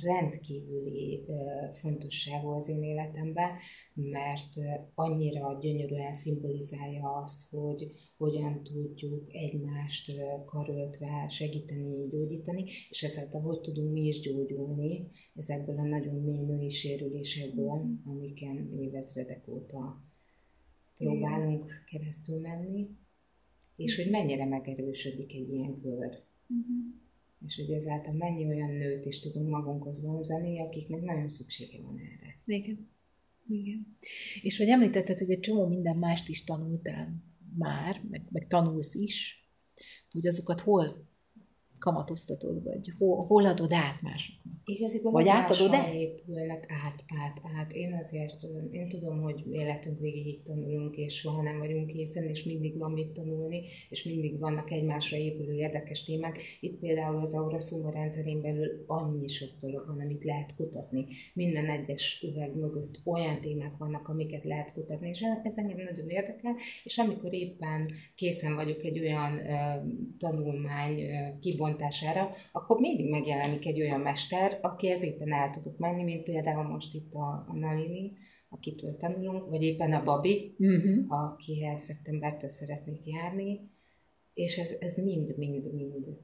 rendkívüli 0.01 1.25
fontosságú 1.71 2.47
az 2.47 2.69
én 2.69 2.83
életemben, 2.83 3.51
mert 3.93 4.53
annyira 4.93 5.57
gyönyörűen 5.61 6.13
szimbolizálja 6.13 7.09
azt, 7.23 7.49
hogy 7.49 7.91
hogyan 8.17 8.63
tudjuk 8.63 9.33
egymást 9.33 10.11
karöltve 10.45 11.27
segíteni, 11.29 12.07
gyógyítani, 12.07 12.63
és 12.89 13.03
ezáltal 13.03 13.41
hogy 13.41 13.61
tudunk 13.61 13.93
mi 13.93 14.01
is 14.01 14.19
gyógyulni 14.19 15.07
ezekből 15.35 15.77
a 15.77 15.87
nagyon 15.87 16.15
mély 16.15 16.45
női 16.45 16.69
sérülésekből, 16.69 17.85
amiken 18.05 18.71
évezredek 18.77 19.47
óta 19.47 20.03
próbálunk 20.95 21.71
keresztül 21.91 22.39
menni, 22.39 22.89
és 23.75 23.95
hogy 23.95 24.09
mennyire 24.09 24.45
megerősödik 24.45 25.33
egy 25.33 25.49
ilyen 25.49 25.77
kör. 25.77 26.23
Uh-huh 26.47 27.03
és 27.45 27.55
hogy 27.55 27.71
ezáltal 27.71 28.13
mennyi 28.13 28.45
olyan 28.45 28.71
nőt 28.71 29.05
is 29.05 29.19
tudunk 29.19 29.49
magunkhoz 29.49 30.01
vonzani, 30.01 30.59
akiknek 30.59 31.01
nagyon 31.01 31.29
szüksége 31.29 31.81
van 31.81 31.97
erre. 31.97 32.39
Igen. 32.45 32.89
Igen. 33.47 33.97
És 34.41 34.57
hogy 34.57 34.67
említetted, 34.67 35.17
hogy 35.17 35.31
egy 35.31 35.39
csomó 35.39 35.67
minden 35.67 35.97
mást 35.97 36.29
is 36.29 36.43
tanultál 36.43 37.23
már, 37.57 38.01
meg, 38.09 38.21
meg 38.29 38.47
tanulsz 38.47 38.95
is, 38.95 39.47
hogy 40.11 40.27
azokat 40.27 40.59
hol 40.59 41.07
kamatoztatod, 41.85 42.63
vagy 42.63 42.93
hol, 42.97 43.25
hol 43.25 43.45
adod 43.45 43.71
át 43.71 44.01
másoknak? 44.01 44.53
Igaziból 44.65 45.11
vagy 45.11 45.27
átadod 45.27 45.73
el? 45.73 45.95
épülnek 45.95 46.65
át, 46.85 47.03
át, 47.23 47.41
át. 47.57 47.71
Én 47.71 47.93
azért, 47.93 48.43
én 48.71 48.89
tudom, 48.89 49.21
hogy 49.21 49.43
életünk 49.51 49.99
végéig 49.99 50.41
tanulunk, 50.41 50.97
és 50.97 51.15
soha 51.15 51.41
nem 51.41 51.57
vagyunk 51.57 51.87
készen, 51.87 52.23
és 52.23 52.43
mindig 52.43 52.77
van 52.77 52.91
mit 52.91 53.07
tanulni, 53.07 53.61
és 53.89 54.03
mindig 54.03 54.39
vannak 54.39 54.71
egymásra 54.71 55.17
épülő 55.17 55.53
érdekes 55.53 56.03
témák. 56.03 56.39
Itt 56.59 56.79
például 56.79 57.19
az 57.21 57.33
Aura 57.33 57.59
Summa 57.59 57.91
rendszerén 57.91 58.41
belül 58.41 58.83
annyi 58.87 59.27
sok 59.27 59.49
dolog 59.61 59.87
van, 59.87 59.99
amit 59.99 60.23
lehet 60.23 60.55
kutatni. 60.55 61.05
Minden 61.33 61.69
egyes 61.69 62.23
üveg 62.27 62.55
mögött 62.55 63.01
olyan 63.03 63.41
témák 63.41 63.77
vannak, 63.77 64.07
amiket 64.07 64.43
lehet 64.43 64.73
kutatni, 64.73 65.09
és 65.09 65.21
ez 65.43 65.57
engem 65.57 65.77
nagyon 65.77 66.09
érdekel, 66.09 66.55
és 66.83 66.97
amikor 66.97 67.33
éppen 67.33 67.89
készen 68.15 68.55
vagyok 68.55 68.83
egy 68.83 68.99
olyan 68.99 69.33
uh, 69.33 69.91
tanulmány 70.17 71.01
uh, 71.01 71.39
kibontására, 71.75 72.31
akkor 72.51 72.79
mindig 72.79 73.09
megjelenik 73.09 73.65
egy 73.65 73.81
olyan 73.81 73.99
mester, 73.99 74.59
akihez 74.61 75.01
éppen 75.01 75.33
el 75.33 75.49
tudok 75.49 75.77
menni, 75.77 76.03
mint 76.03 76.23
például 76.23 76.63
most 76.63 76.93
itt 76.93 77.13
a, 77.13 77.45
a 77.47 77.53
Nalini, 77.53 78.13
akitől 78.49 78.97
tanulunk, 78.97 79.49
vagy 79.49 79.63
éppen 79.63 79.93
a 79.93 80.03
Babi, 80.03 80.55
uh-huh. 80.59 81.05
akihez 81.07 81.79
szeptembertől 81.79 82.49
szeretnék 82.49 83.05
járni, 83.05 83.69
és 84.33 84.57
ez, 84.57 84.75
ez 84.79 84.97
mind, 84.97 85.37
mind, 85.37 85.73
mind 85.73 86.17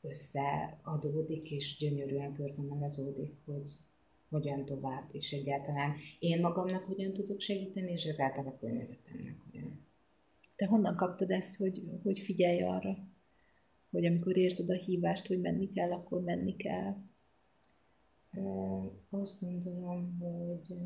összeadódik, 0.00 1.50
és 1.50 1.76
gyönyörűen 1.78 2.32
körvonalazódik, 2.32 3.34
hogy 3.44 3.68
hogyan 4.30 4.64
tovább, 4.64 5.08
és 5.12 5.32
egyáltalán 5.32 5.94
én 6.18 6.40
magamnak 6.40 6.84
hogyan 6.84 7.12
tudok 7.12 7.40
segíteni, 7.40 7.92
és 7.92 8.04
ezáltal 8.04 8.46
a 8.46 8.56
környezetemnek 8.60 9.36
hogyan. 9.44 9.86
Te 10.56 10.66
honnan 10.66 10.96
kaptad 10.96 11.30
ezt, 11.30 11.56
hogy, 11.56 11.82
hogy 12.02 12.18
figyelj 12.18 12.62
arra, 12.62 12.96
hogy 13.94 14.06
amikor 14.06 14.36
érzed 14.36 14.70
a 14.70 14.74
hívást, 14.74 15.26
hogy 15.26 15.40
menni 15.40 15.70
kell, 15.72 15.92
akkor 15.92 16.22
menni 16.22 16.56
kell? 16.56 16.96
Azt 19.10 19.40
gondolom, 19.40 20.18
hogy 20.18 20.76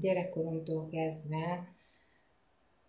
gyerekkoromtól 0.00 0.86
kezdve 0.86 1.68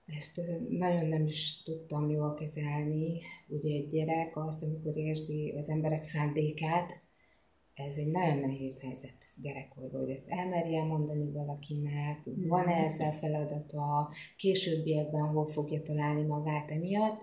ezt 0.06 0.42
nagyon 0.70 1.06
nem 1.06 1.26
is 1.26 1.62
tudtam 1.62 2.10
jól 2.10 2.34
kezelni. 2.34 3.22
Ugye 3.48 3.76
egy 3.76 3.88
gyerek 3.88 4.38
azt, 4.38 4.64
amikor 4.64 4.98
érzi 4.98 5.54
az 5.58 5.70
emberek 5.70 6.04
szándékát, 6.04 7.00
ez 7.74 7.96
egy 7.98 8.12
nagyon 8.12 8.38
nehéz 8.38 8.82
helyzet 8.82 9.34
gyerekkorban, 9.42 10.02
hogy 10.02 10.10
ezt 10.10 10.30
elmerje 10.30 10.84
mondani 10.84 11.32
valakinek, 11.32 12.20
van-e 12.26 12.74
ezzel 12.74 13.12
feladata, 13.12 14.12
későbbiekben 14.38 15.28
hol 15.28 15.48
fogja 15.48 15.82
találni 15.82 16.22
magát 16.24 16.72
emiatt, 16.72 17.22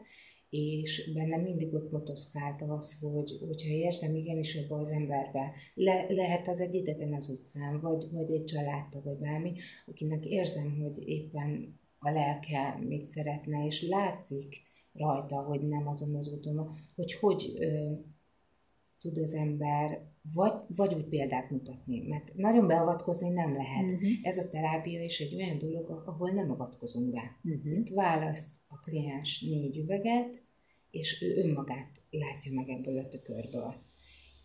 és 0.50 1.11
bennem 1.14 1.40
mindig 1.40 1.75
ott 1.75 1.90
motoszkált 1.90 2.62
az, 2.62 2.99
hogy 3.00 3.38
hogyha 3.47 3.69
érzem 3.69 4.14
igenis 4.14 4.55
ebbe 4.55 4.75
az 4.75 4.90
emberbe, 4.90 5.52
le, 5.75 6.07
lehet 6.09 6.49
az 6.49 6.61
egy 6.61 6.75
idegen 6.75 7.14
az 7.14 7.28
utcán, 7.28 7.81
vagy, 7.81 8.07
vagy 8.11 8.33
egy 8.33 8.45
családtag, 8.45 9.05
vagy 9.05 9.19
bármi, 9.19 9.52
akinek 9.87 10.26
érzem, 10.26 10.81
hogy 10.81 11.09
éppen 11.09 11.78
a 11.99 12.11
lelke 12.11 12.78
mit 12.81 13.07
szeretne, 13.07 13.67
és 13.67 13.83
látszik 13.83 14.62
rajta, 14.93 15.43
hogy 15.43 15.69
nem 15.69 15.88
azon 15.88 16.14
az 16.14 16.28
úton, 16.28 16.71
hogy 16.95 17.14
hogy 17.14 17.57
ö, 17.59 17.93
tud 18.99 19.19
az 19.19 19.35
ember 19.35 20.08
vagy, 20.34 20.52
vagy 20.76 20.94
úgy 20.94 21.04
példát 21.04 21.50
mutatni, 21.50 22.06
mert 22.08 22.34
nagyon 22.34 22.66
beavatkozni 22.66 23.28
nem 23.28 23.54
lehet. 23.56 23.90
Uh-huh. 23.90 24.08
Ez 24.22 24.38
a 24.38 24.48
terápia 24.48 25.04
is 25.04 25.20
egy 25.20 25.34
olyan 25.34 25.58
dolog, 25.58 26.02
ahol 26.06 26.30
nem 26.30 26.50
avatkozunk 26.50 27.10
be. 27.10 27.37
Uh-huh. 27.44 27.78
Itt 27.78 27.88
választ 27.88 28.56
a 28.68 28.80
kliens 28.80 29.40
négy 29.40 29.76
üveget, 29.76 30.42
és 30.90 31.22
ő 31.22 31.37
önmagát 31.37 31.90
látja 32.10 32.52
meg 32.54 32.68
ebből 32.68 32.98
a 32.98 33.08
tükörből. 33.08 33.75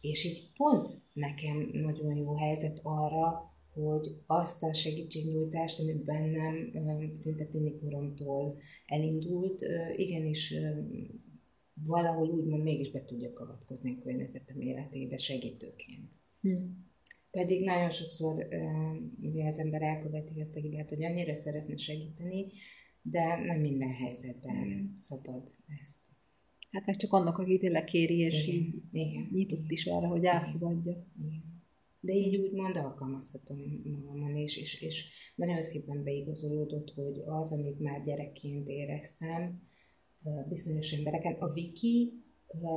És 0.01 0.25
így 0.25 0.51
pont 0.57 0.91
nekem 1.13 1.69
nagyon 1.71 2.15
jó 2.15 2.35
helyzet 2.35 2.79
arra, 2.83 3.51
hogy 3.73 4.15
azt 4.25 4.63
a 4.63 4.73
segítségnyújtást, 4.73 5.79
ami 5.79 5.93
bennem 5.93 7.13
szinte 7.13 7.45
tinikoromtól 7.45 8.57
elindult, 8.85 9.65
igenis 9.95 10.53
valahol 11.73 12.29
úgymond 12.29 12.63
mégis 12.63 12.91
be 12.91 13.05
tudjak 13.05 13.39
avatkozni 13.39 13.91
a 13.91 14.03
környezetem 14.03 14.61
életébe 14.61 15.17
segítőként. 15.17 16.13
Hmm. 16.41 16.91
Pedig 17.31 17.63
nagyon 17.63 17.89
sokszor 17.89 18.47
ugye 19.21 19.45
az 19.45 19.59
ember 19.59 19.81
elköveti 19.81 20.39
ezt 20.39 20.55
a 20.55 20.59
hibát, 20.59 20.89
hogy 20.89 21.03
annyira 21.03 21.35
szeretne 21.35 21.75
segíteni, 21.75 22.45
de 23.01 23.35
nem 23.35 23.59
minden 23.59 23.93
helyzetben 23.93 24.55
hmm. 24.55 24.93
szabad 24.97 25.43
ezt. 25.81 25.99
Hát 26.71 26.85
meg 26.85 26.95
csak 26.95 27.13
annak, 27.13 27.37
aki 27.37 27.57
tényleg 27.57 27.83
kéri, 27.83 28.17
és 28.17 28.47
igen, 28.47 28.59
így 28.59 28.81
igen, 28.91 29.27
nyitott 29.31 29.59
igen. 29.59 29.71
is 29.71 29.85
arra, 29.85 30.07
hogy 30.07 30.25
elfogadja. 30.25 31.05
Igen. 31.23 31.61
De 31.99 32.13
így 32.13 32.35
úgymond 32.35 32.75
alkalmazhatom 32.75 33.81
magamon, 33.83 34.35
és, 34.35 34.57
és, 34.57 34.81
és 34.81 35.05
nagyon 35.35 35.61
szépen 35.61 36.03
beigazolódott, 36.03 36.93
hogy 36.93 37.21
az, 37.25 37.51
amit 37.51 37.79
már 37.79 38.01
gyerekként 38.01 38.67
éreztem, 38.67 39.61
bizonyos 40.47 40.91
embereken. 40.91 41.33
A 41.33 41.51
Viki, 41.51 42.13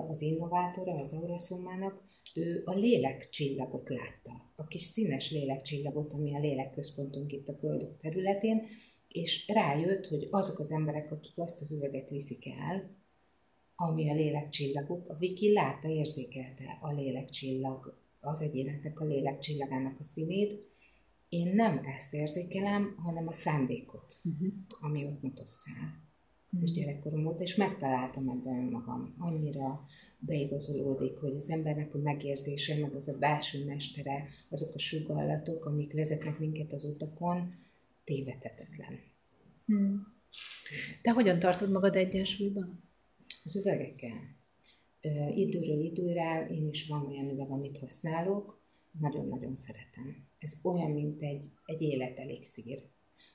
az 0.09 0.23
innovátora, 0.23 0.93
az 0.93 1.13
Auraszomának, 1.13 2.05
ő 2.35 2.63
a 2.65 2.75
lélekcsillagot 2.75 3.89
látta. 3.89 4.53
A 4.57 4.67
kis 4.67 4.83
színes 4.83 5.31
lélekcsillagot, 5.31 6.13
ami 6.13 6.35
a 6.35 6.41
lélekközpontunk 6.41 7.33
itt 7.33 7.49
a 7.49 7.55
Földök 7.55 7.99
területén, 8.01 8.63
és 9.09 9.49
rájött, 9.49 10.07
hogy 10.07 10.29
azok 10.31 10.59
az 10.59 10.71
emberek, 10.71 11.13
akik 11.13 11.39
azt 11.39 11.61
az 11.61 11.73
üveget 11.73 12.11
viszik 12.11 12.47
el, 12.47 12.91
ami 13.77 14.11
a 14.11 14.15
lélekcsillaguk, 14.15 15.09
a 15.09 15.17
Viki 15.17 15.53
látta, 15.53 15.89
érzékelte 15.89 16.79
a 16.81 16.93
lélekcsillag 16.93 17.99
az 18.21 18.43
egyéneknek 18.43 19.01
a 19.01 19.05
lélek 19.05 19.39
csillagának 19.39 20.01
a 20.01 20.05
színét. 20.05 20.65
Én 21.29 21.55
nem 21.55 21.81
ezt 21.97 22.15
érzékelem, 22.15 22.95
hanem 23.05 23.29
a 23.29 23.33
szándékot, 23.33 24.21
uh-huh. 24.25 24.49
ami 24.81 25.05
ott. 25.05 25.23
Uh-huh. 25.23 26.06
És 26.63 26.71
gyerekkorom 26.71 27.27
óta, 27.27 27.43
és 27.43 27.55
megtaláltam 27.55 28.29
ebben 28.29 28.65
magam. 28.65 29.15
Annyira 29.19 29.85
beigazolódik, 30.19 31.17
hogy 31.17 31.35
az 31.35 31.51
embernek 31.51 31.95
a 31.95 31.99
megérzése, 31.99 32.79
meg 32.79 32.95
az 32.95 33.09
a 33.09 33.19
belső 33.19 33.65
mestere, 33.65 34.29
azok 34.49 34.75
a 34.75 34.79
sugallatok, 34.79 35.65
amik 35.65 35.93
vezetnek 35.93 36.39
minket 36.39 36.73
az 36.73 36.85
utakon, 36.85 37.55
tévedhetetlen. 38.05 38.99
Hmm. 39.67 40.15
Te 41.03 41.11
hogyan 41.11 41.39
tartod 41.39 41.71
magad 41.71 41.97
egyensúlyban? 41.97 42.83
Az 43.45 43.57
üvegekkel. 43.57 44.35
Időről 45.35 45.81
időre 45.81 46.47
én 46.51 46.69
is 46.69 46.87
van 46.87 47.07
olyan 47.07 47.31
üveg, 47.31 47.51
amit 47.51 47.79
használok, 47.79 48.61
nagyon-nagyon 49.01 49.55
szeretem. 49.55 50.27
Ez 50.39 50.59
olyan, 50.63 50.91
mint 50.91 51.23
egy, 51.23 51.45
egy 51.65 51.83
életelixír. 51.83 52.83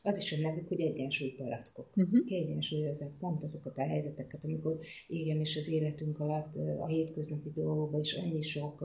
Az 0.02 0.18
is 0.18 0.32
a 0.32 0.42
nevük, 0.42 0.68
hogy 0.68 0.80
egyensúlypalackok. 0.80 1.94
Uh-huh. 1.96 2.24
Kiegyensúlyozzák 2.26 3.18
pont 3.20 3.44
azokat 3.44 3.78
a 3.78 3.82
helyzeteket, 3.82 4.44
amikor 4.44 4.80
igenis 5.08 5.58
az 5.58 5.70
életünk 5.70 6.20
alatt 6.20 6.56
a 6.56 6.88
hétköznapi 6.88 7.50
dolgokban 7.50 8.02
is 8.02 8.14
annyi 8.14 8.42
sok 8.42 8.84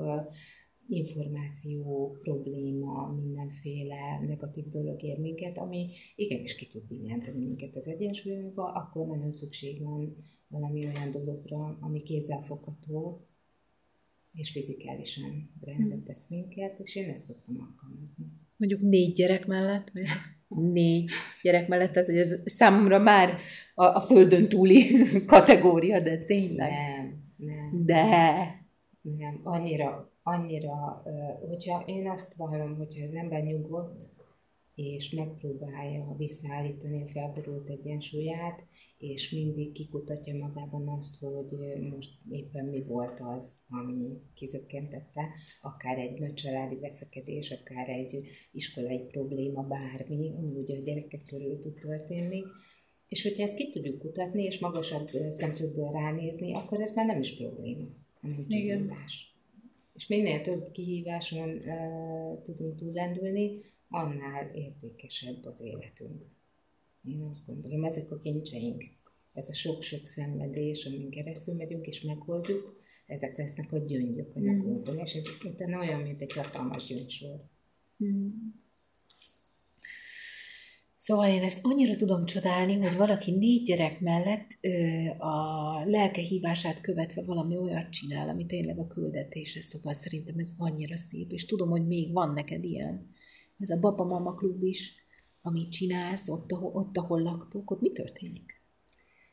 információ, 0.89 2.17
probléma, 2.23 3.13
mindenféle 3.13 4.21
negatív 4.27 4.69
dolog 4.69 5.03
ér 5.03 5.19
minket, 5.19 5.59
ami 5.59 5.87
igenis 6.15 6.55
ki 6.55 6.67
tud 6.67 6.87
billenteni 6.87 7.47
minket 7.47 7.77
az 7.77 7.87
egyensúlyunkba, 7.87 8.73
akkor 8.73 9.07
nagyon 9.07 9.33
szükség 9.33 9.83
van 9.83 10.17
valami 10.49 10.87
olyan 10.87 11.11
dologra, 11.11 11.79
ami 11.81 12.03
kézzelfogható, 12.03 13.19
és 14.33 14.51
fizikálisan 14.51 15.51
rendet 15.61 16.05
tesz 16.05 16.29
minket, 16.29 16.79
és 16.79 16.97
én 16.97 17.11
ezt 17.11 17.27
szoktam 17.27 17.61
alkalmazni. 17.61 18.25
Mondjuk 18.57 18.81
négy 18.81 19.13
gyerek 19.13 19.47
mellett, 19.47 19.93
négy 20.49 21.11
gyerek 21.43 21.69
mellett, 21.69 21.93
tehát 21.93 22.09
hogy 22.09 22.19
ez 22.19 22.41
számomra 22.45 22.99
már 22.99 23.39
a, 23.75 23.85
a 23.85 24.01
földön 24.01 24.49
túli 24.49 24.97
kategória, 25.27 26.01
de 26.01 26.19
tényleg. 26.19 26.71
Nem, 26.71 27.25
nem. 27.37 27.85
De. 27.85 28.65
Nem, 29.01 29.41
annyira, 29.43 30.13
annyira, 30.23 31.03
hogyha 31.49 31.83
én 31.87 32.11
azt 32.11 32.35
vallom, 32.35 32.77
hogyha 32.77 33.05
az 33.05 33.15
ember 33.15 33.43
nyugodt, 33.43 34.09
és 34.77 35.11
megpróbálja 35.11 36.15
visszaállítani 36.19 37.03
a 37.03 37.09
felborult 37.09 37.69
egyensúlyát, 37.69 38.67
és 38.99 39.31
mindig 39.31 39.73
kikutatja 39.73 40.37
magában 40.37 40.89
azt, 40.89 41.19
hogy 41.19 41.57
most 41.91 42.11
éppen 42.31 42.65
mi 42.65 42.83
volt 42.83 43.21
az, 43.21 43.57
ami 43.69 44.21
kizökkentette, 44.35 45.29
akár 45.61 45.99
egy 45.99 46.19
nagy 46.19 46.35
családi 46.35 46.77
veszekedés, 46.77 47.51
akár 47.51 47.89
egy 47.89 48.27
iskolai 48.53 48.99
probléma, 48.99 49.63
bármi, 49.63 50.33
úgy 50.55 50.71
a 50.73 50.79
gyerekek 50.85 51.21
körül 51.31 51.59
tud 51.59 51.75
történni, 51.75 52.43
és 53.09 53.23
hogyha 53.23 53.43
ezt 53.43 53.57
ki 53.57 53.71
tudjuk 53.71 53.99
kutatni, 53.99 54.43
és 54.43 54.59
magasabb 54.59 55.09
szemszögből 55.29 55.91
ránézni, 55.91 56.55
akkor 56.55 56.81
ez 56.81 56.95
már 56.95 57.07
nem 57.07 57.21
is 57.21 57.37
probléma, 57.37 57.85
hanem 58.21 58.47
kihívás. 58.49 59.35
És 59.95 60.07
minél 60.07 60.41
több 60.41 60.71
kihíváson 60.71 61.49
uh, 61.49 62.43
tudunk 62.43 62.75
túllendülni, 62.75 63.61
annál 63.97 64.51
értékesebb 64.55 65.45
az 65.45 65.61
életünk. 65.61 66.23
Én 67.03 67.21
azt 67.21 67.47
gondolom, 67.47 67.85
ezek 67.85 68.11
a 68.11 68.19
kincseink, 68.19 68.85
ez 69.33 69.49
a 69.49 69.55
sok-sok 69.55 70.07
szenvedés, 70.07 70.85
amin 70.85 71.11
keresztül 71.11 71.55
megyünk 71.55 71.87
és 71.87 72.01
megoldjuk, 72.01 72.81
ezek 73.07 73.37
lesznek 73.37 73.73
a 73.73 73.79
gyöngyök 73.79 74.35
a 74.35 74.41
nyakunkon, 74.41 74.95
mm. 74.95 74.99
és 74.99 75.15
ez 75.15 75.25
utána 75.45 75.79
olyan, 75.79 76.01
mint 76.01 76.21
egy 76.21 76.33
hatalmas 76.33 76.85
gyöngysor. 76.85 77.45
Mm. 78.05 78.29
Szóval 80.97 81.29
én 81.29 81.43
ezt 81.43 81.59
annyira 81.63 81.95
tudom 81.95 82.25
csodálni, 82.25 82.75
hogy 82.75 82.97
valaki 82.97 83.31
négy 83.31 83.63
gyerek 83.63 84.01
mellett 84.01 84.59
ö, 84.61 84.69
a 85.19 85.85
lelke 85.85 86.21
hívását 86.21 86.81
követve 86.81 87.23
valami 87.23 87.57
olyat 87.57 87.91
csinál, 87.91 88.29
ami 88.29 88.47
tényleg 88.47 88.79
a 88.79 88.87
küldetése, 88.87 89.61
szóval 89.61 89.93
szerintem 89.93 90.39
ez 90.39 90.51
annyira 90.59 90.97
szép, 90.97 91.33
és 91.33 91.45
tudom, 91.45 91.69
hogy 91.69 91.87
még 91.87 92.13
van 92.13 92.33
neked 92.33 92.65
ilyen 92.65 93.15
ez 93.59 93.71
a 93.71 93.79
Baba 93.79 94.05
Mama 94.05 94.35
klub 94.35 94.63
is, 94.63 94.95
amit 95.43 95.71
csinálsz, 95.71 96.29
ott, 96.29 96.53
ahol, 96.53 96.71
ott, 96.75 96.97
ahol 96.97 97.23
laktok, 97.23 97.71
ott 97.71 97.81
mi 97.81 97.91
történik? 97.91 98.65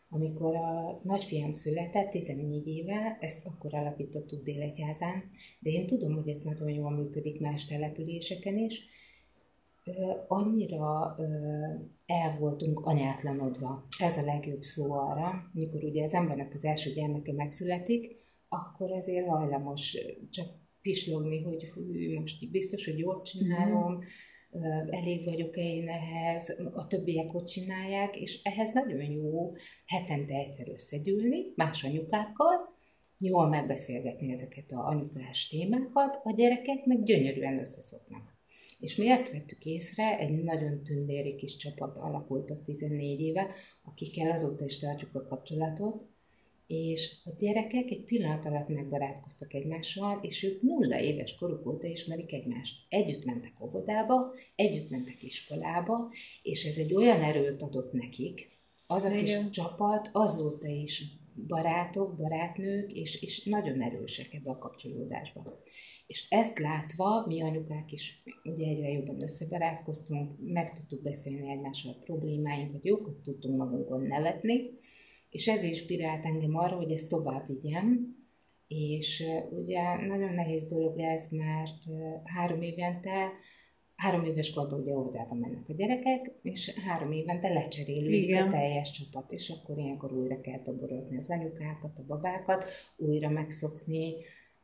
Amikor 0.10 0.56
a 0.56 1.00
nagyfiam 1.04 1.54
született, 1.54 2.10
14 2.10 2.68
éve, 2.68 3.18
ezt 3.22 3.46
akkor 3.46 3.74
alapítottuk 3.74 4.44
Délegyházán, 4.44 5.24
de 5.60 5.70
én 5.70 5.88
tudom, 5.88 6.14
hogy 6.14 6.30
ez 6.30 6.40
nagyon 6.40 6.70
jól 6.70 6.92
működik 6.92 7.40
más 7.40 7.66
településeken 7.66 8.58
is. 8.58 8.82
Annyira 10.28 11.16
el 12.06 12.38
voltunk 12.40 12.80
anyátlanodva. 12.86 13.88
Ez 14.00 14.18
a 14.18 14.26
legjobb 14.26 14.62
szó 14.64 14.92
arra, 14.92 15.50
mikor 15.54 15.84
ugye 15.84 16.04
az 16.04 16.14
embernek 16.14 16.54
az 16.54 16.64
első 16.64 16.94
gyermeke 16.94 17.34
megszületik, 17.34 18.16
akkor 18.50 18.92
ezért 18.92 19.28
hajlamos 19.28 19.98
csak 20.30 20.48
pislogni, 20.84 21.42
hogy 21.42 21.72
hú, 21.72 21.82
most 22.20 22.52
biztos, 22.52 22.86
hogy 22.86 23.00
jól 23.00 23.22
csinálom, 23.22 23.94
mm. 23.94 24.90
elég 24.90 25.26
vagyok-e 25.26 25.62
én 25.62 25.88
ehhez, 25.88 26.56
a 26.74 26.88
többiek 26.88 27.34
ott 27.34 27.46
csinálják, 27.46 28.16
és 28.16 28.42
ehhez 28.44 28.74
nagyon 28.74 29.12
jó 29.12 29.54
hetente 29.86 30.34
egyszer 30.34 30.70
összegyűlni 30.70 31.46
más 31.56 31.84
anyukákkal, 31.84 32.76
jól 33.18 33.50
megbeszélgetni 33.50 34.32
ezeket 34.32 34.72
a 34.72 34.88
anyukás 34.88 35.48
témákat, 35.48 36.20
a 36.24 36.34
gyerekek 36.36 36.86
meg 36.86 37.04
gyönyörűen 37.04 37.60
összeszoknak. 37.60 38.34
És 38.80 38.96
mi 38.96 39.10
ezt 39.10 39.32
vettük 39.32 39.66
észre, 39.66 40.18
egy 40.18 40.44
nagyon 40.44 40.84
tündéri 40.84 41.36
kis 41.36 41.58
csapat 41.58 41.98
alakult 41.98 42.50
a 42.50 42.62
14 42.62 43.20
éve, 43.20 43.56
akikkel 43.84 44.32
azóta 44.32 44.66
is 44.66 44.80
tartjuk 44.80 45.16
a 45.16 45.24
kapcsolatot, 45.24 46.13
és 46.74 47.12
a 47.24 47.30
gyerekek 47.38 47.90
egy 47.90 48.04
pillanat 48.04 48.46
alatt 48.46 48.68
megbarátkoztak 48.68 49.54
egymással, 49.54 50.20
és 50.22 50.44
ők 50.44 50.62
nulla 50.62 51.00
éves 51.00 51.36
koruk 51.36 51.68
óta 51.68 51.88
ismerik 51.88 52.34
egymást. 52.34 52.86
Együtt 52.90 53.26
mentek 53.26 53.54
óvodába, 53.62 54.34
együtt 54.56 54.90
mentek 54.90 55.24
iskolába, 55.24 56.12
és 56.42 56.66
ez 56.66 56.78
egy 56.78 56.94
olyan 56.94 57.22
erőt 57.22 57.62
adott 57.62 57.92
nekik, 57.92 58.52
az 58.88 59.04
a 59.04 59.10
kis 59.10 59.30
Igen. 59.30 59.52
csapat 59.52 60.10
azóta 60.12 60.68
is 60.68 61.04
barátok, 61.48 62.16
barátnők, 62.16 62.92
és, 62.92 63.22
és 63.22 63.44
nagyon 63.44 63.82
erősek 63.82 64.34
ebbe 64.34 64.52
a 64.52 64.58
kapcsolódásba. 64.58 65.62
És 66.08 66.26
ezt 66.30 66.60
látva, 66.60 67.26
mi 67.28 67.42
anyukák 67.42 67.92
is 67.92 68.24
ugye 68.44 68.68
egyre 68.68 68.92
jobban 68.92 69.24
összebarátkoztunk, 69.24 70.32
meg 70.40 70.74
tudtuk 70.74 71.02
beszélni 71.02 71.52
egymással 71.52 71.92
a 71.92 72.04
problémáinkat, 72.04 72.86
jókat 72.86 73.16
tudtunk 73.16 73.58
magunkon 73.58 74.02
nevetni, 74.02 74.70
és 75.34 75.48
ez 75.48 75.64
inspirált 75.64 76.26
engem 76.26 76.56
arra, 76.56 76.76
hogy 76.76 76.92
ezt 76.92 77.10
tovább 77.10 77.48
vigyem, 77.48 78.16
és 78.68 79.24
ugye 79.64 80.06
nagyon 80.08 80.34
nehéz 80.34 80.68
dolog 80.68 81.00
ez, 81.00 81.28
mert 81.30 81.84
három 82.24 82.62
évente, 82.62 83.32
három 83.96 84.26
éves 84.26 84.54
korban 84.54 84.80
ugye 84.80 84.94
óvodába 84.94 85.34
mennek 85.34 85.70
a 85.70 85.74
gyerekek, 85.74 86.32
és 86.42 86.74
három 86.86 87.12
évente 87.12 87.50
lecserélődik 87.50 88.24
Igen. 88.24 88.48
a 88.48 88.52
teljes 88.52 88.92
csapat, 88.92 89.32
és 89.32 89.50
akkor 89.50 89.78
ilyenkor 89.78 90.12
újra 90.12 90.42
kell 90.42 90.62
toborozni 90.62 91.18
az 91.18 91.32
anyukákat, 91.32 92.00
a 92.00 92.06
babákat, 92.08 92.66
újra 92.98 93.30
megszokni, 93.30 94.14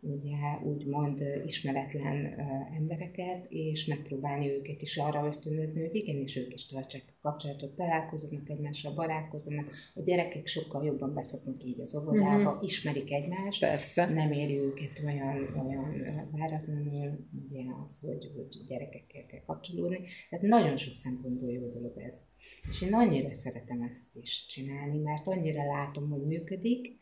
ugye 0.02 0.36
úgymond 0.64 1.24
ismeretlen 1.46 2.40
embereket, 2.78 3.46
és 3.50 3.86
megpróbálni 3.86 4.50
őket 4.50 4.82
is 4.82 4.98
arra 4.98 5.28
ösztönözni, 5.28 5.82
hogy 5.82 5.96
igenis 5.96 6.36
ők 6.36 6.54
is 6.54 6.66
tartsák 6.66 7.04
a 7.08 7.14
kapcsolatot, 7.22 7.76
találkozzanak 7.76 8.50
egymással, 8.50 8.94
barátkozzanak, 8.94 9.70
a 9.96 10.02
gyerekek 10.02 10.48
sokkal 10.48 10.86
jobban 10.86 11.14
beszoknak 11.14 11.64
így 11.64 11.82
az 11.82 11.96
óvodába, 11.96 12.52
mm-hmm. 12.52 12.64
ismerik 12.64 13.12
egymást, 13.12 13.60
Persze. 13.60 14.06
nem 14.06 14.32
éri 14.32 14.58
őket 14.58 15.02
olyan, 15.06 15.66
olyan 15.66 16.04
váratlanul, 16.32 17.28
ugye 17.50 17.64
az, 17.84 18.00
hogy, 18.00 18.32
hogy 18.36 18.66
gyerekekkel 18.68 19.26
kell 19.26 19.42
kapcsolódni. 19.42 20.00
Tehát 20.30 20.46
nagyon 20.46 20.78
sok 20.78 20.96
szempontból 20.96 21.52
jó 21.52 21.68
dolog 21.68 21.98
ez. 21.98 22.22
És 22.70 22.82
én 22.82 22.94
annyira 22.94 23.34
szeretem 23.34 23.82
ezt 23.82 24.16
is 24.16 24.46
csinálni, 24.46 24.98
mert 24.98 25.28
annyira 25.28 25.66
látom, 25.66 26.10
hogy 26.10 26.24
működik, 26.24 26.99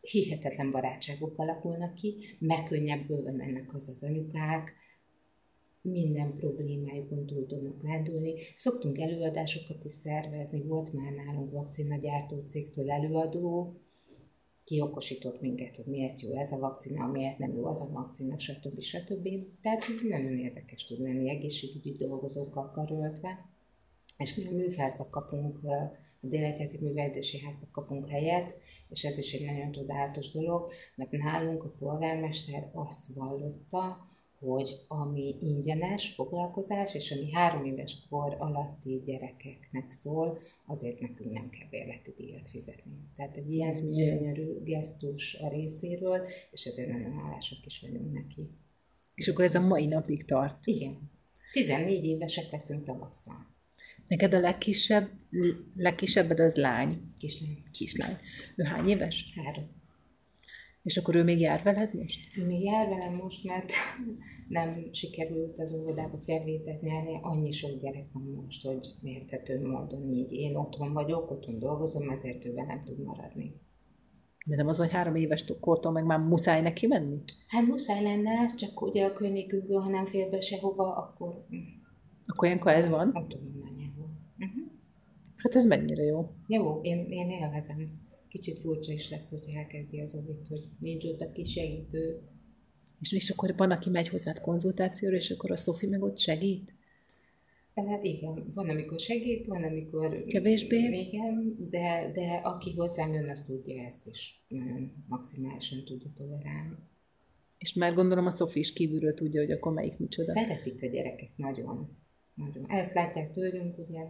hihetetlen 0.00 0.70
barátságok 0.70 1.38
alakulnak 1.38 1.94
ki, 1.94 2.16
megkönnyebbülve 2.38 3.32
mennek 3.32 3.74
az 3.74 3.88
az 3.88 4.02
anyukák, 4.02 4.74
minden 5.82 6.36
problémájukon 6.36 7.26
túl 7.26 7.46
tudnak 7.46 7.82
lendülni. 7.82 8.34
Szoktunk 8.54 8.98
előadásokat 8.98 9.84
is 9.84 9.92
szervezni, 9.92 10.62
volt 10.62 10.92
már 10.92 11.12
nálunk 11.12 11.52
vakcinagyártó 11.52 12.44
cégtől 12.46 12.90
előadó, 12.90 13.80
ki 14.64 14.80
okosított 14.80 15.40
minket, 15.40 15.76
hogy 15.76 15.84
miért 15.84 16.20
jó 16.20 16.38
ez 16.38 16.52
a 16.52 16.58
vakcina, 16.58 17.06
miért 17.06 17.38
nem 17.38 17.54
jó 17.54 17.64
az 17.64 17.80
a 17.80 17.90
vakcina, 17.92 18.38
stb. 18.38 18.80
stb. 18.80 19.28
Tehát 19.62 19.84
nagyon 20.08 20.38
érdekes 20.38 20.84
tud 20.84 21.00
lenni 21.00 21.30
egészségügyi 21.30 21.94
dolgozókkal 21.94 22.70
karöltve. 22.70 23.48
És 24.18 24.34
mi 24.34 24.46
a 24.46 24.52
műfázba 24.52 25.06
kapunk 25.06 25.60
a 26.22 26.26
Délegyházi 26.26 26.78
Művelődési 26.80 27.38
Házba 27.38 27.66
kapunk 27.72 28.08
helyet, 28.08 28.60
és 28.88 29.04
ez 29.04 29.18
is 29.18 29.32
egy 29.32 29.44
nagyon 29.44 29.72
csodálatos 29.72 30.30
dolog, 30.30 30.70
mert 30.94 31.10
nálunk 31.10 31.64
a 31.64 31.74
polgármester 31.78 32.70
azt 32.72 33.06
vallotta, 33.14 34.08
hogy 34.38 34.84
ami 34.88 35.36
ingyenes 35.40 36.08
foglalkozás, 36.14 36.94
és 36.94 37.10
ami 37.10 37.32
három 37.32 37.64
éves 37.64 37.96
kor 38.08 38.36
alatti 38.38 39.02
gyerekeknek 39.06 39.90
szól, 39.90 40.38
azért 40.66 41.00
nekünk 41.00 41.32
nem 41.32 41.50
kell 41.50 41.68
bérleti 41.70 42.14
díjat 42.16 42.48
fizetni. 42.48 42.92
Tehát 43.16 43.36
egy 43.36 43.52
ilyen 43.52 43.72
gyönyörű 43.92 44.62
gesztus 44.62 45.34
a 45.34 45.48
részéről, 45.48 46.26
és 46.50 46.64
ezért 46.64 46.90
nagyon 46.90 47.12
hálásak 47.12 47.66
is 47.66 47.80
vagyunk 47.80 48.12
neki. 48.12 48.48
És 49.14 49.28
akkor 49.28 49.44
ez 49.44 49.54
a 49.54 49.60
mai 49.60 49.86
napig 49.86 50.24
tart? 50.24 50.66
Igen. 50.66 51.10
14 51.52 52.04
évesek 52.04 52.50
leszünk 52.50 52.84
tavasszal. 52.84 53.49
Neked 54.10 54.34
a 54.34 54.40
legkisebb, 54.40 55.08
legkisebbed 55.76 56.40
az 56.40 56.54
lány? 56.54 57.00
Kislány. 57.18 57.58
Kislány. 57.70 58.16
Ő 58.56 58.64
hány 58.64 58.88
éves? 58.88 59.32
Három. 59.44 59.68
És 60.82 60.96
akkor 60.96 61.16
ő 61.16 61.22
még 61.22 61.40
jár 61.40 61.62
veled 61.62 61.94
most? 61.94 62.38
Ő 62.38 62.46
még 62.46 62.62
jár 62.62 62.88
velem 62.88 63.14
most, 63.14 63.44
mert 63.44 63.72
nem 64.48 64.88
sikerült 64.92 65.58
az 65.58 65.74
óvodába 65.74 66.18
felvételt 66.26 66.80
nyerni. 66.80 67.18
Annyi 67.22 67.52
sok 67.52 67.80
gyerek 67.80 68.06
van 68.12 68.22
most, 68.22 68.66
hogy 68.66 68.86
mértető 69.00 69.66
módon 69.66 70.08
így 70.08 70.32
én 70.32 70.56
otthon 70.56 70.92
vagyok, 70.92 71.30
otthon 71.30 71.58
dolgozom, 71.58 72.10
ezért 72.10 72.44
ő 72.44 72.52
nem 72.52 72.82
tud 72.84 73.02
maradni. 73.02 73.60
De 74.46 74.56
nem 74.56 74.68
az, 74.68 74.78
hogy 74.78 74.90
három 74.90 75.14
éves 75.14 75.44
kortól 75.60 75.92
meg 75.92 76.04
már 76.04 76.18
muszáj 76.18 76.62
neki 76.62 76.86
menni? 76.86 77.16
Hát 77.48 77.66
muszáj 77.66 78.02
lenne, 78.02 78.54
csak 78.54 78.82
ugye 78.82 79.04
a 79.04 79.12
környékünkből, 79.12 79.80
ha 79.80 79.88
nem 79.88 80.06
fél 80.06 80.30
be 80.30 80.40
sehova, 80.40 80.96
akkor... 80.96 81.46
Akkor 82.26 82.46
ilyenkor 82.46 82.72
ez 82.72 82.88
van? 82.88 83.08
Uh-huh. 83.08 83.69
Hát 85.42 85.54
ez 85.54 85.66
mennyire 85.66 86.02
jó. 86.02 86.30
Jó, 86.46 86.80
én, 86.82 87.06
én 87.10 87.30
élvezem 87.30 88.08
kicsit 88.28 88.58
furcsa 88.58 88.92
is 88.92 89.10
lesz, 89.10 89.30
hogyha 89.30 89.58
elkezdi 89.58 90.00
az 90.00 90.14
obit, 90.14 90.46
hogy 90.48 90.68
nincs 90.78 91.04
ott 91.04 91.20
a 91.20 91.32
kis 91.32 91.52
segítő. 91.52 92.20
És, 93.00 93.12
és 93.12 93.30
akkor 93.30 93.54
van, 93.56 93.70
aki 93.70 93.90
megy 93.90 94.08
hozzád 94.08 94.40
konzultációra, 94.40 95.16
és 95.16 95.30
akkor 95.30 95.50
a 95.50 95.56
Szofi 95.56 95.86
meg 95.86 96.02
ott 96.02 96.18
segít? 96.18 96.74
Hát 97.74 98.04
igen, 98.04 98.46
van, 98.54 98.68
amikor 98.68 98.98
segít, 99.00 99.46
van, 99.46 99.62
amikor... 99.64 100.24
Kevésbé? 100.24 100.76
Igen, 100.76 101.56
de, 101.70 102.10
de 102.14 102.40
aki 102.42 102.72
hozzám 102.72 103.12
jön, 103.12 103.30
az 103.30 103.42
tudja 103.42 103.84
ezt 103.84 104.06
is. 104.06 104.44
Nagyon 104.48 105.04
maximálisan 105.08 105.84
tudja 105.84 106.10
tolerálni. 106.14 106.76
És 107.58 107.74
már 107.74 107.94
gondolom 107.94 108.26
a 108.26 108.30
Szofi 108.30 108.58
is 108.58 108.72
kívülről 108.72 109.14
tudja, 109.14 109.40
hogy 109.40 109.50
akkor 109.50 109.72
melyik 109.72 109.98
micsoda. 109.98 110.32
Szeretik 110.32 110.82
a 110.82 110.86
gyerekek 110.86 111.30
nagyon. 111.36 111.96
nagyon. 112.34 112.66
Ezt 112.68 112.94
látják 112.94 113.30
tőlünk, 113.30 113.78
ugye, 113.78 114.00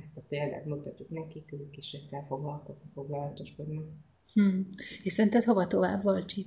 ezt 0.00 0.16
a 0.16 0.24
példát 0.28 0.64
mutatjuk 0.64 1.08
nekik, 1.08 1.52
ők 1.52 1.76
is 1.76 1.92
ezzel 1.92 2.24
foglalkoznak, 2.28 2.92
foglalatoskodnak. 2.94 3.84
Hmm. 4.32 4.68
És 5.02 5.12
szerinted 5.12 5.44
hova 5.44 5.66
tovább, 5.66 6.02
Valcsi? 6.02 6.46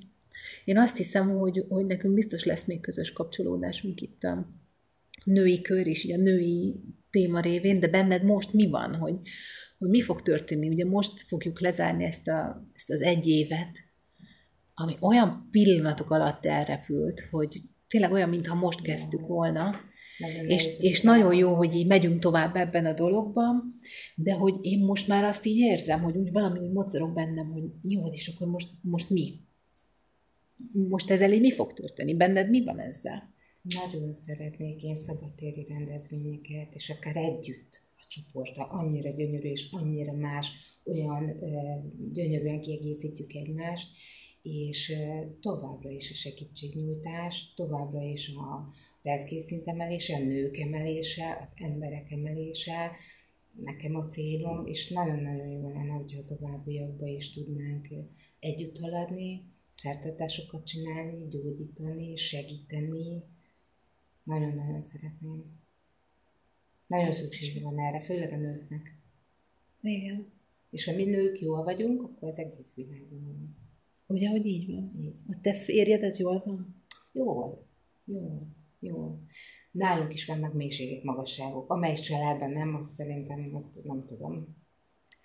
Én 0.66 0.78
azt 0.78 0.98
hiszem, 0.98 1.30
hogy, 1.30 1.66
hogy 1.70 1.86
nekünk 1.86 2.14
biztos 2.14 2.44
lesz 2.44 2.66
még 2.66 2.80
közös 2.80 3.14
kapcsolódásunk 3.14 4.02
itt 4.02 4.24
a 4.24 4.48
női 5.24 5.62
kör 5.62 5.88
is, 5.88 6.04
így 6.04 6.14
a 6.14 6.22
női 6.22 6.84
téma 7.10 7.40
révén, 7.40 7.80
de 7.80 7.88
benned 7.88 8.24
most 8.24 8.54
mi 8.54 8.70
van, 8.70 8.96
hogy, 8.96 9.16
hogy 9.78 9.90
mi 9.90 10.02
fog 10.02 10.22
történni? 10.22 10.70
Ugye 10.70 10.86
most 10.86 11.22
fogjuk 11.22 11.62
lezárni 11.62 12.04
ezt, 12.04 12.28
a, 12.28 12.70
ezt 12.74 12.90
az 12.90 13.02
egy 13.02 13.28
évet, 13.28 13.78
ami 14.74 14.94
olyan 15.00 15.48
pillanatok 15.52 16.12
alatt 16.12 16.46
elrepült, 16.46 17.28
hogy 17.32 17.62
tényleg 17.88 18.12
olyan, 18.12 18.30
mintha 18.30 18.56
most 18.56 18.82
kezdtük 18.82 19.28
volna, 19.28 19.82
nagyon 20.22 20.50
és, 20.50 20.78
és 20.80 21.02
nagyon 21.02 21.34
jó, 21.34 21.54
hogy 21.54 21.76
így 21.76 21.88
megyünk 21.88 22.20
tovább 22.20 22.56
ebben 22.56 22.86
a 22.86 22.94
dologban, 22.94 23.74
de 24.16 24.34
hogy 24.34 24.56
én 24.62 24.80
most 24.80 25.08
már 25.08 25.24
azt 25.24 25.46
így 25.46 25.58
érzem, 25.58 26.02
hogy 26.02 26.18
úgy 26.18 26.32
valami 26.32 26.60
úgy 26.60 26.72
mozorog 26.72 27.14
bennem, 27.14 27.52
hogy 27.52 27.64
jó, 27.82 28.08
és 28.08 28.28
akkor 28.28 28.48
most, 28.48 28.70
most 28.82 29.10
mi? 29.10 29.40
Most 30.72 31.10
ezzel 31.10 31.40
mi 31.40 31.52
fog 31.52 31.74
történni? 31.74 32.16
Benned 32.16 32.50
mi 32.50 32.64
van 32.64 32.80
ezzel? 32.80 33.34
Nagyon 33.62 34.14
szeretnék 34.14 34.84
én 34.84 34.96
szabadtéri 34.96 35.66
rendezvényeket, 35.70 36.74
és 36.74 36.90
akár 36.90 37.16
együtt 37.16 37.82
a 37.98 38.06
csoporta 38.10 38.64
annyira 38.64 39.10
gyönyörű 39.10 39.50
és 39.50 39.68
annyira 39.72 40.14
más, 40.14 40.52
olyan 40.84 41.30
ö, 41.30 41.50
gyönyörűen 42.14 42.62
kiegészítjük 42.62 43.34
egymást, 43.34 43.90
és 44.42 44.94
továbbra 45.42 45.90
is 45.90 46.12
a 46.12 46.14
segítségnyújtás, 46.14 47.54
továbbra 47.54 48.02
is 48.02 48.30
a 48.36 48.68
leszkészint 49.02 49.68
emelése, 49.68 50.16
a 50.16 50.20
nők 50.20 50.58
emelése, 50.58 51.38
az 51.42 51.54
emberek 51.56 52.12
emelése, 52.12 52.92
nekem 53.64 53.96
a 53.96 54.06
célom, 54.06 54.66
és 54.66 54.90
nagyon-nagyon 54.90 55.48
jó 55.48 55.70
lenne, 55.70 55.94
hogyha 55.94 56.24
továbbiakban 56.24 57.08
is 57.08 57.32
tudnánk 57.32 57.88
együtt 58.40 58.78
haladni, 58.78 59.52
szertartásokat 59.72 60.66
csinálni, 60.66 61.28
gyógyítani, 61.28 62.16
segíteni. 62.16 63.24
Nagyon-nagyon 64.24 64.82
szeretném. 64.82 65.60
Nagyon 66.88 67.12
szükség 67.12 67.62
van 67.62 67.80
erre, 67.80 68.02
főleg 68.02 68.32
a 68.32 68.38
nőknek. 68.38 68.96
Igen. 69.82 70.32
És 70.70 70.86
ha 70.86 70.96
mi 70.96 71.04
nők 71.04 71.40
jól 71.40 71.64
vagyunk, 71.64 72.04
akkor 72.04 72.28
az 72.28 72.38
egész 72.38 72.74
világon 72.74 73.24
van. 73.24 73.61
Ugye, 74.12 74.30
hogy 74.30 74.46
így 74.46 74.72
van? 74.72 74.92
Így. 75.02 75.20
A 75.28 75.38
te 75.42 75.54
férjed, 75.54 76.04
ez 76.04 76.20
jól 76.20 76.44
van? 76.46 76.84
Jól. 77.12 77.68
Jól. 78.06 78.48
Jól. 78.80 79.26
Nálunk 79.72 80.14
is 80.14 80.26
vannak 80.26 80.54
mélységek, 80.54 81.04
magasságok. 81.04 81.70
Amely 81.70 81.94
családban 81.94 82.52
nem, 82.52 82.76
azt 82.76 82.94
szerintem 82.94 83.56
ott 83.56 83.84
nem 83.84 84.04
tudom. 84.06 84.58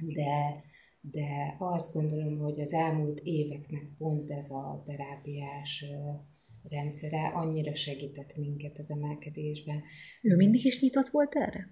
De, 0.04 0.64
de 1.00 1.56
azt 1.58 1.92
gondolom, 1.92 2.38
hogy 2.38 2.60
az 2.60 2.72
elmúlt 2.72 3.20
éveknek 3.22 3.90
pont 3.98 4.30
ez 4.30 4.50
a 4.50 4.82
terápiás 4.86 5.84
rendszere 6.68 7.26
annyira 7.28 7.74
segített 7.74 8.36
minket 8.36 8.78
az 8.78 8.90
emelkedésben. 8.90 9.82
Ő 10.22 10.36
mindig 10.36 10.64
is 10.64 10.80
nyitott 10.80 11.08
volt 11.08 11.34
erre? 11.34 11.68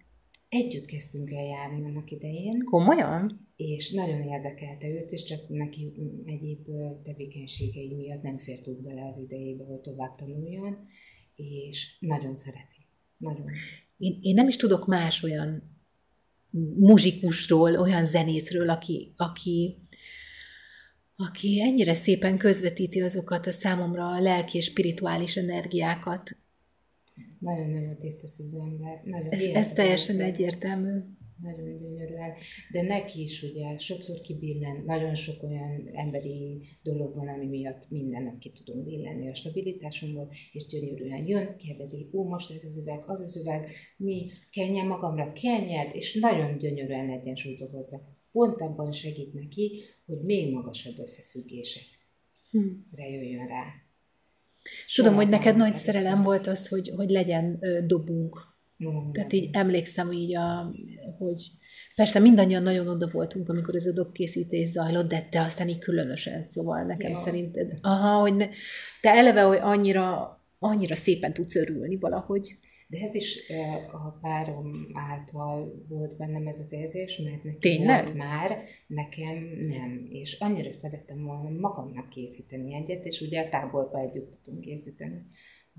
Együtt 0.55 0.85
kezdtünk 0.85 1.31
el 1.31 1.45
járni 1.45 1.85
annak 1.85 2.11
idején. 2.11 2.65
Komolyan? 2.65 3.49
És 3.57 3.91
nagyon 3.91 4.23
érdekelte 4.23 4.89
őt, 4.89 5.11
és 5.11 5.23
csak 5.23 5.49
neki 5.49 5.93
egyéb 6.25 6.67
tevékenységei 7.03 7.95
miatt 7.95 8.23
nem 8.23 8.39
fért 8.39 8.69
úgy 8.69 8.81
bele 8.81 9.07
az 9.07 9.19
idejébe, 9.19 9.65
hogy 9.65 9.81
tovább 9.81 10.15
tanuljon, 10.15 10.79
és 11.35 11.97
nagyon 12.01 12.35
szereti. 12.35 12.87
Nagyon. 13.17 13.47
Én, 13.97 14.19
én 14.23 14.35
nem 14.35 14.49
is 14.49 14.57
tudok 14.57 14.87
más 14.87 15.23
olyan 15.23 15.63
muzsikusról, 16.77 17.77
olyan 17.77 18.05
zenészről, 18.05 18.71
aki, 18.71 19.13
aki, 19.17 19.79
aki 21.17 21.61
ennyire 21.61 21.95
szépen 21.95 22.39
közvetíti 22.39 23.01
azokat 23.01 23.47
a 23.47 23.51
számomra 23.51 24.07
a 24.09 24.21
lelki 24.21 24.57
és 24.57 24.65
spirituális 24.65 25.37
energiákat, 25.37 26.37
nagyon-nagyon 27.45 27.99
tiszta 27.99 28.27
szívű 28.27 28.59
ember. 28.59 29.01
Nagyon 29.05 29.33
ez, 29.33 29.45
ez 29.45 29.73
teljesen 29.73 30.21
egyértelmű. 30.21 30.91
Nagyon 31.43 31.79
gyönyörűen. 31.79 32.33
De 32.73 32.83
neki 32.83 33.23
is 33.23 33.43
ugye 33.43 33.79
sokszor 33.79 34.21
kibillen, 34.21 34.83
nagyon 34.87 35.15
sok 35.15 35.43
olyan 35.43 35.91
emberi 35.93 36.61
dolog 36.83 37.15
van, 37.15 37.29
ami 37.29 37.47
miatt 37.47 37.91
mindennek 37.91 38.39
ki 38.39 38.51
tudunk 38.51 38.85
billenni 38.85 39.29
a 39.29 39.35
stabilitásunkból, 39.35 40.29
és 40.53 40.67
gyönyörűen 40.67 41.27
jön, 41.27 41.57
kérdezi, 41.57 42.09
ó, 42.13 42.25
most 42.25 42.51
ez 42.51 42.65
az 42.65 42.77
üveg, 42.77 43.03
az 43.07 43.21
az 43.21 43.37
üveg, 43.37 43.69
mi, 43.97 44.31
kenjen 44.51 44.87
magamra, 44.87 45.33
kenjed, 45.33 45.95
és 45.95 46.15
nagyon 46.15 46.59
gyönyörűen 46.59 47.11
egyensúlyba 47.11 47.67
hozza. 47.71 48.01
Pont 48.33 48.61
abban 48.61 48.93
segít 48.93 49.33
neki, 49.33 49.81
hogy 50.07 50.23
még 50.23 50.53
magasabb 50.53 50.99
összefüggésekre 50.99 51.97
hmm. 52.51 52.85
jöjjön 52.97 53.47
rá. 53.47 53.84
Tudom, 54.95 55.15
hogy 55.15 55.29
neked 55.29 55.57
nagy 55.57 55.77
szerelem 55.77 56.23
volt 56.23 56.47
az, 56.47 56.69
hogy, 56.69 56.93
hogy 56.97 57.11
legyen 57.11 57.59
dobunk. 57.87 58.53
Mm. 58.85 59.11
Tehát 59.11 59.33
így 59.33 59.49
emlékszem 59.53 60.13
így, 60.13 60.37
a, 60.37 60.73
hogy 61.19 61.51
persze 61.95 62.19
mindannyian 62.19 62.63
nagyon 62.63 62.89
oda 62.89 63.09
voltunk, 63.13 63.49
amikor 63.49 63.75
ez 63.75 63.87
a 63.87 63.93
dobkészítés 63.93 64.69
zajlott, 64.69 65.09
de 65.09 65.29
te 65.31 65.41
aztán 65.41 65.69
így 65.69 65.79
különösen, 65.79 66.43
szóval 66.43 66.83
nekem 66.83 67.11
ja. 67.11 67.17
szerinted, 67.17 67.79
aha, 67.81 68.21
hogy 68.21 68.35
ne, 68.35 68.49
te 69.01 69.11
eleve, 69.11 69.43
hogy 69.43 69.59
annyira, 69.61 70.39
annyira 70.59 70.95
szépen 70.95 71.33
tudsz 71.33 71.55
örülni 71.55 71.97
valahogy. 71.97 72.59
De 72.95 73.01
ez 73.01 73.15
is 73.15 73.39
a 73.93 74.11
párom 74.21 74.91
által 74.93 75.85
volt 75.89 76.17
bennem 76.17 76.47
ez 76.47 76.59
az 76.59 76.73
érzés, 76.73 77.19
mert 77.19 77.43
nekem 77.45 77.61
Tényleg? 77.61 78.05
volt 78.05 78.17
már, 78.17 78.63
nekem 78.87 79.37
nem. 79.69 80.07
És 80.11 80.37
annyira 80.39 80.73
szerettem 80.73 81.25
volna 81.25 81.51
magamnak 81.51 82.09
készíteni 82.09 82.75
egyet, 82.75 83.05
és 83.05 83.21
ugye 83.21 83.41
a 83.41 83.49
táborba 83.49 84.01
együtt 84.01 84.31
tudtunk 84.31 84.61
készíteni 84.61 85.23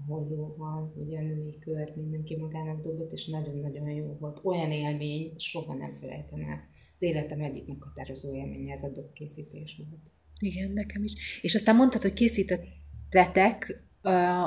hollóval, 0.07 0.93
ugye 0.95 1.17
a 1.17 1.21
női 1.21 1.59
kör, 1.59 1.93
mindenki 1.95 2.35
magának 2.35 2.83
dobott, 2.83 3.11
és 3.11 3.27
nagyon-nagyon 3.27 3.89
jó 3.89 4.17
volt. 4.19 4.39
Olyan 4.43 4.71
élmény, 4.71 5.33
soha 5.37 5.73
nem 5.73 5.93
felejtem 5.93 6.39
el. 6.39 6.67
Az 6.95 7.01
életem 7.01 7.41
egyik 7.41 7.67
meghatározó 7.67 8.35
élménye 8.35 8.73
ez 8.73 8.83
a 8.83 8.89
dobkészítés 8.89 9.81
volt. 9.89 10.11
Igen, 10.39 10.71
nekem 10.71 11.03
is. 11.03 11.39
És 11.41 11.55
aztán 11.55 11.75
mondtad, 11.75 12.01
hogy 12.01 12.13
készítettetek 12.13 13.83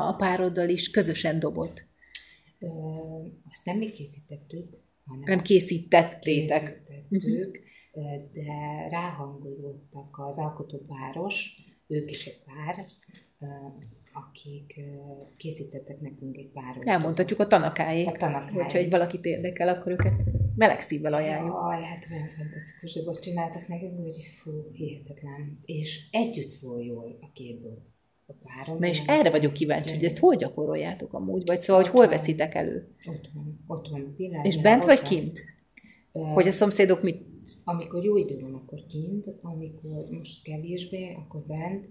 a 0.09 0.15
pároddal 0.17 0.69
is 0.69 0.91
közösen 0.91 1.39
dobot. 1.39 1.87
Ö, 2.59 2.69
azt 3.51 3.65
nem 3.65 3.79
mi 3.79 3.91
készítettük, 3.91 4.69
hanem 5.05 5.25
nem 5.25 5.43
készítettétek. 5.43 6.83
Készítettük, 7.11 7.61
uh-huh. 7.93 8.33
de 8.33 8.89
ráhangolódtak 8.91 10.19
az 10.19 10.39
alkotópáros, 10.39 11.57
ők 11.87 12.11
is 12.11 12.27
egy 12.27 12.43
pár, 12.45 12.85
akik 14.13 14.81
készítettek 15.37 16.01
nekünk 16.01 16.37
egy 16.37 16.51
pár 16.51 16.77
Elmondhatjuk 16.81 17.41
a 17.41 17.47
tanakáé. 17.47 18.05
A 18.05 18.13
tanakáé. 18.13 18.53
Hogyha 18.53 18.79
egy 18.79 18.91
valakit 18.91 19.25
érdekel, 19.25 19.69
akkor 19.69 19.93
őket 19.93 20.31
meleg 20.55 20.81
szívvel 20.81 21.15
ajánljuk. 21.15 21.55
Jaj, 21.55 21.83
hát 21.83 22.07
olyan 22.13 22.29
fantasztikus 22.29 22.93
dolgot 22.93 23.23
csináltak 23.23 23.69
nekünk, 23.69 23.99
hogy 23.99 24.17
fú, 24.43 24.51
hihetetlen. 24.73 25.59
És 25.65 26.09
együtt 26.11 26.51
szól 26.51 26.83
jól 26.83 27.19
a 27.21 27.33
két 27.33 27.61
dolog. 27.61 27.83
Na 28.79 28.87
és 28.87 29.03
erre 29.07 29.31
vagyok 29.31 29.53
kíváncsi, 29.53 29.95
hogy 29.95 30.05
ezt 30.05 30.19
hol 30.19 30.35
gyakoroljátok 30.35 31.13
amúgy, 31.13 31.43
vagy 31.47 31.61
szóval, 31.61 31.83
hogy 31.83 31.91
hol 31.91 32.09
veszitek 32.09 32.55
elő? 32.55 32.89
Ott 33.07 33.29
van, 33.35 33.65
ott 33.67 33.89
van. 33.89 34.15
Pillanat, 34.17 34.47
és 34.47 34.61
bent 34.61 34.85
vagy 34.85 35.03
kint? 35.03 35.41
Hogy 36.13 36.47
a 36.47 36.53
szomszédok 36.53 37.03
mit 37.03 37.27
amikor 37.65 38.05
jó 38.05 38.17
idő 38.17 38.41
van, 38.41 38.55
akkor 38.55 38.87
kint, 38.87 39.35
amikor 39.43 40.09
most 40.11 40.43
kevésbé, 40.43 41.15
akkor 41.15 41.41
bent, 41.47 41.89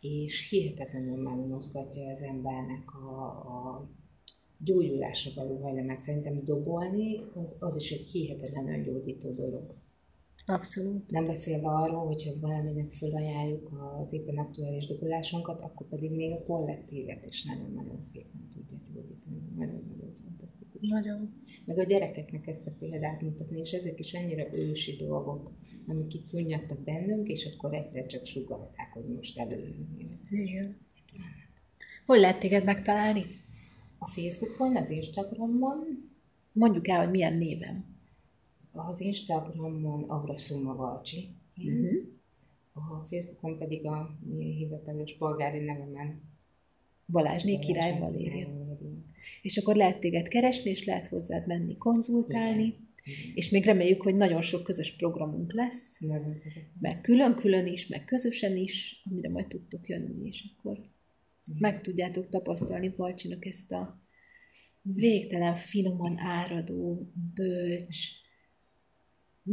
és 0.00 0.48
hihetetlenül 0.48 1.22
megmozgatja 1.22 2.08
az 2.08 2.22
embernek 2.22 2.94
a, 2.94 3.26
a 3.26 3.88
gyógyulásra 4.58 5.30
való 5.34 5.62
hajlamát. 5.62 5.98
Szerintem 5.98 6.44
dobolni, 6.44 7.20
az, 7.34 7.56
az 7.58 7.76
is 7.76 7.90
egy 7.90 8.04
hihetetlen 8.04 8.68
öngyógyító 8.68 9.30
dolog. 9.30 9.64
Abszolút. 10.46 11.10
Nem 11.10 11.26
beszélve 11.26 11.68
arról, 11.68 12.06
hogyha 12.06 12.32
valaminek 12.40 12.92
felajánljuk 12.92 13.70
az 14.00 14.12
éppen 14.12 14.38
aktuális 14.38 14.86
dobolásunkat, 14.86 15.60
akkor 15.60 15.88
pedig 15.88 16.10
még 16.10 16.32
a 16.32 16.42
kollektívet 16.42 17.26
is 17.26 17.44
nagyon-nagyon 17.44 18.00
szépen 18.00 18.48
tudja 18.52 18.78
gyógyítani. 18.94 19.40
Nagyon-nagyon 19.56 20.14
fantasztikus. 20.22 20.88
Nagyon. 20.88 21.42
Meg 21.64 21.78
a 21.78 21.84
gyerekeknek 21.84 22.46
ezt 22.46 22.66
a 22.66 22.70
példát 22.78 23.20
mutatni, 23.20 23.58
és 23.58 23.72
ezek 23.72 23.98
is 23.98 24.14
annyira 24.14 24.54
ősi 24.54 24.96
dolgok, 24.96 25.52
amik 25.86 26.14
itt 26.14 26.24
szunnyadtak 26.24 26.80
bennünk, 26.80 27.28
és 27.28 27.54
akkor 27.54 27.74
egyszer 27.74 28.06
csak 28.06 28.26
sugalták, 28.26 28.92
hogy 28.92 29.14
most 29.14 29.38
előjön. 29.38 29.88
Igen. 30.30 30.76
Hol 32.06 32.18
lehet 32.18 32.40
téged 32.40 32.64
megtalálni? 32.64 33.24
A 33.98 34.06
Facebookon, 34.06 34.76
az 34.76 34.90
Instagramon. 34.90 36.10
Mondjuk 36.52 36.88
el, 36.88 36.98
hogy 36.98 37.10
milyen 37.10 37.36
névem. 37.36 37.89
Az 38.72 39.00
Instagramon 39.00 40.02
Aura 40.02 40.38
Szuma 40.38 40.74
Valcsi. 40.74 41.28
Uh-huh. 41.56 42.08
A 42.72 43.06
Facebookon 43.06 43.58
pedig 43.58 43.86
a 43.86 44.18
hivatalos 44.38 45.16
polgári 45.16 45.58
nevemen 45.64 46.20
Balázsné 47.06 47.58
Király 47.58 47.98
Valéria. 47.98 48.48
És 49.42 49.56
akkor 49.56 49.76
lehet 49.76 50.00
téged 50.00 50.28
keresni, 50.28 50.70
és 50.70 50.84
lehet 50.84 51.06
hozzád 51.06 51.46
menni, 51.46 51.76
konzultálni. 51.76 52.62
Igen. 52.62 52.88
És 53.34 53.50
még 53.50 53.64
reméljük, 53.64 54.02
hogy 54.02 54.14
nagyon 54.14 54.42
sok 54.42 54.62
közös 54.62 54.96
programunk 54.96 55.52
lesz, 55.52 56.00
Nagyon 56.00 56.34
meg 56.80 57.00
külön-külön 57.00 57.66
is, 57.66 57.86
meg 57.86 58.04
közösen 58.04 58.56
is, 58.56 59.02
amire 59.10 59.28
majd 59.28 59.46
tudtok 59.46 59.88
jönni, 59.88 60.26
és 60.26 60.44
akkor 60.56 60.76
Igen. 60.76 61.58
meg 61.58 61.80
tudjátok 61.80 62.28
tapasztalni 62.28 62.88
Balcsinak 62.88 63.46
ezt 63.46 63.72
a 63.72 64.00
végtelen 64.82 65.54
finoman 65.54 66.18
áradó, 66.18 67.12
bölcs, 67.34 68.19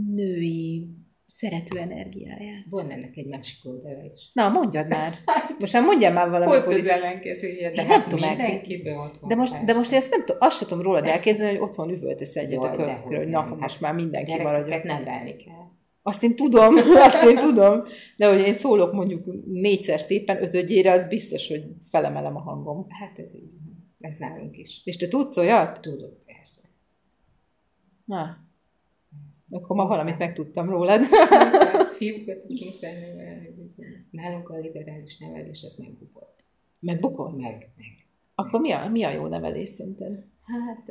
női, 0.05 0.87
szerető 1.25 1.79
energiáját. 1.79 2.65
Van 2.69 2.89
ennek 2.89 3.15
egy 3.15 3.25
másik 3.25 3.57
oldala 3.63 4.03
is. 4.13 4.31
Na, 4.33 4.49
mondjad 4.49 4.87
már. 4.87 5.13
Most 5.59 5.73
már 5.73 5.83
mondjál 5.83 6.13
már 6.13 6.29
valamit. 6.29 6.63
Pont 6.63 6.79
az 6.79 6.87
ellenkezője, 6.87 7.71
de 7.71 7.83
hát 7.83 8.11
mindenkiben 8.11 8.97
ott 8.97 9.17
van. 9.17 9.29
De 9.29 9.35
most, 9.35 9.63
de 9.65 9.73
most 9.73 9.91
ezt 9.91 10.11
nem 10.11 10.25
tudom, 10.25 10.41
azt 10.41 10.57
sem 10.57 10.67
tudom 10.67 10.83
rólad 10.83 11.05
elképzelni, 11.05 11.57
hogy 11.57 11.67
otthon 11.69 11.89
üvöltesz 11.89 12.35
egyet 12.35 12.63
a 12.63 12.71
körkről, 12.71 13.17
hogy 13.17 13.27
na, 13.27 13.41
hát 13.41 13.59
most 13.59 13.81
már 13.81 13.93
mindenki 13.93 14.41
maradjon. 14.41 14.81
nem 14.83 15.03
válni 15.03 15.35
kell. 15.35 15.65
Azt 16.01 16.23
én 16.23 16.35
tudom, 16.35 16.75
azt 17.07 17.23
én 17.23 17.37
tudom, 17.37 17.83
de 18.17 18.29
hogy 18.29 18.47
én 18.47 18.53
szólok 18.53 18.93
mondjuk 18.93 19.25
négyszer 19.45 19.99
szépen, 19.99 20.43
ötödjére, 20.43 20.91
az 20.91 21.07
biztos, 21.07 21.47
hogy 21.47 21.63
felemelem 21.89 22.35
a 22.35 22.39
hangom. 22.39 22.85
Hát 22.89 23.19
ez 23.19 23.35
így. 23.35 23.49
Ez 23.99 24.15
nálunk 24.15 24.57
is. 24.57 24.81
És 24.83 24.97
te 24.97 25.07
tudsz 25.07 25.37
olyat? 25.37 25.81
Tudok, 25.81 26.25
persze. 26.25 26.61
Na, 28.05 28.46
akkor 29.49 29.75
ma 29.75 29.85
valamit 29.85 30.17
megtudtam 30.17 30.69
rólad. 30.69 31.03
Fiúkat 31.93 32.47
nevelni. 32.81 33.53
Nálunk 34.11 34.49
a 34.49 34.57
liberális 34.57 35.17
nevelés, 35.17 35.61
ez 35.61 35.75
megbukott. 35.75 36.45
Megbukott? 36.79 37.37
Meg, 37.37 37.71
meg. 37.75 38.07
Akkor 38.35 38.59
mi 38.59 38.71
a, 38.71 38.87
mi 38.87 39.03
a 39.03 39.11
jó 39.11 39.27
nevelés 39.27 39.69
szerinted? 39.69 40.25
Hát, 40.41 40.89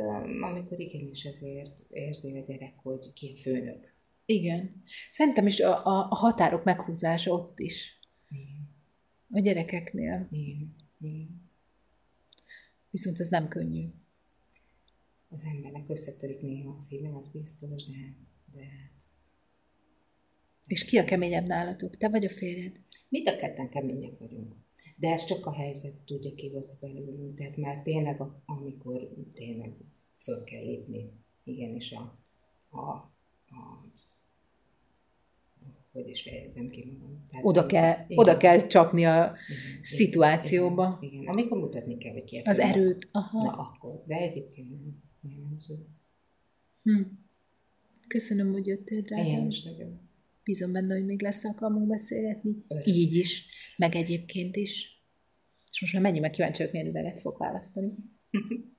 amikor 0.51 0.81
igenis 0.81 1.25
azért 1.25 1.87
érzi 1.91 2.37
a 2.37 2.45
gyerek, 2.47 2.75
hogy 2.83 3.13
ki 3.13 3.33
a 3.35 3.37
főnök. 3.37 3.95
Igen. 4.27 4.83
Szerintem 5.11 5.47
is 5.47 5.61
a, 5.61 5.87
a, 5.87 6.07
a 6.11 6.15
határok 6.15 6.65
meghúzása 6.65 7.33
ott 7.33 7.59
is. 7.59 7.99
Igen. 8.29 8.69
A 9.31 9.41
gyerekeknél. 9.41 10.29
Igen. 10.31 10.75
Igen. 11.01 11.51
Viszont 12.91 13.21
ez 13.21 13.29
nem 13.29 13.49
könnyű. 13.49 13.89
Az 15.29 15.45
embernek 15.45 15.89
összetörik 15.89 16.41
néha 16.41 16.75
a 16.79 16.79
szíve, 16.79 17.17
az 17.17 17.29
biztos, 17.33 17.85
de 17.85 18.15
hát... 18.63 18.93
És 20.67 20.85
ki 20.85 20.99
a 20.99 21.05
keményebb 21.05 21.47
nálatok? 21.47 21.97
Te 21.97 22.09
vagy 22.09 22.25
a 22.25 22.29
férjed? 22.29 22.81
Mind 23.09 23.29
a 23.29 23.37
ketten 23.37 23.69
kemények 23.69 24.19
vagyunk. 24.19 24.55
De 24.97 25.13
ez 25.13 25.25
csak 25.25 25.47
a 25.47 25.53
helyzet 25.53 25.95
tudja 26.05 26.35
kihozni 26.35 26.77
belőlünk. 26.81 27.37
Tehát 27.37 27.57
már 27.57 27.83
tényleg, 27.83 28.23
amikor 28.45 29.09
tényleg 29.35 29.73
föl 30.19 30.45
kell 30.45 30.63
lépni, 30.63 31.11
igenis 31.45 31.93
a, 31.93 32.19
a, 32.71 32.81
a 32.81 33.87
hogy 35.97 36.09
is 36.09 36.23
fejezem 36.23 36.69
ki 36.69 36.85
magam. 36.85 37.27
Tehát 37.31 37.45
oda, 37.45 37.67
kell, 37.67 37.93
igen. 38.09 38.19
oda 38.19 38.37
kell 38.37 38.67
csapni 38.67 39.05
a 39.05 39.35
igen, 39.49 39.83
szituációba. 39.83 40.99
Igen, 41.01 41.21
igen, 41.21 41.33
amikor 41.33 41.59
mutatni 41.59 41.99
kell, 41.99 42.13
hogy 42.13 42.25
ki 42.25 42.39
Az 42.45 42.59
erőt. 42.59 43.09
Aha. 43.13 43.43
Na 43.43 43.51
akkor, 43.51 44.03
de 44.07 44.15
egyébként 44.15 44.71
nem. 44.71 45.03
nem 45.21 45.57
hm. 46.83 47.03
Köszönöm, 48.09 48.53
hogy 48.53 48.67
jöttél, 48.67 49.01
drágám. 49.01 49.27
Én 49.27 49.47
is 49.47 49.63
nagyon. 49.63 50.01
Bízom 50.45 50.73
benne, 50.73 50.95
hogy 50.95 51.05
még 51.05 51.23
lesz 51.23 51.45
alkalmunk 51.45 51.87
beszélgetni. 51.87 52.65
Örök. 52.69 52.87
Így 52.87 53.15
is, 53.15 53.45
meg 53.77 53.95
egyébként 53.95 54.57
is. 54.57 55.01
És 55.73 55.81
most 55.81 55.93
már 55.93 56.03
mennyi 56.03 56.19
meg 56.19 56.31
kíváncsi 56.31 56.59
vagyok, 56.59 56.73
milyen 56.73 56.89
üveget 56.89 57.21
fog 57.21 57.39
választani. 57.39 57.93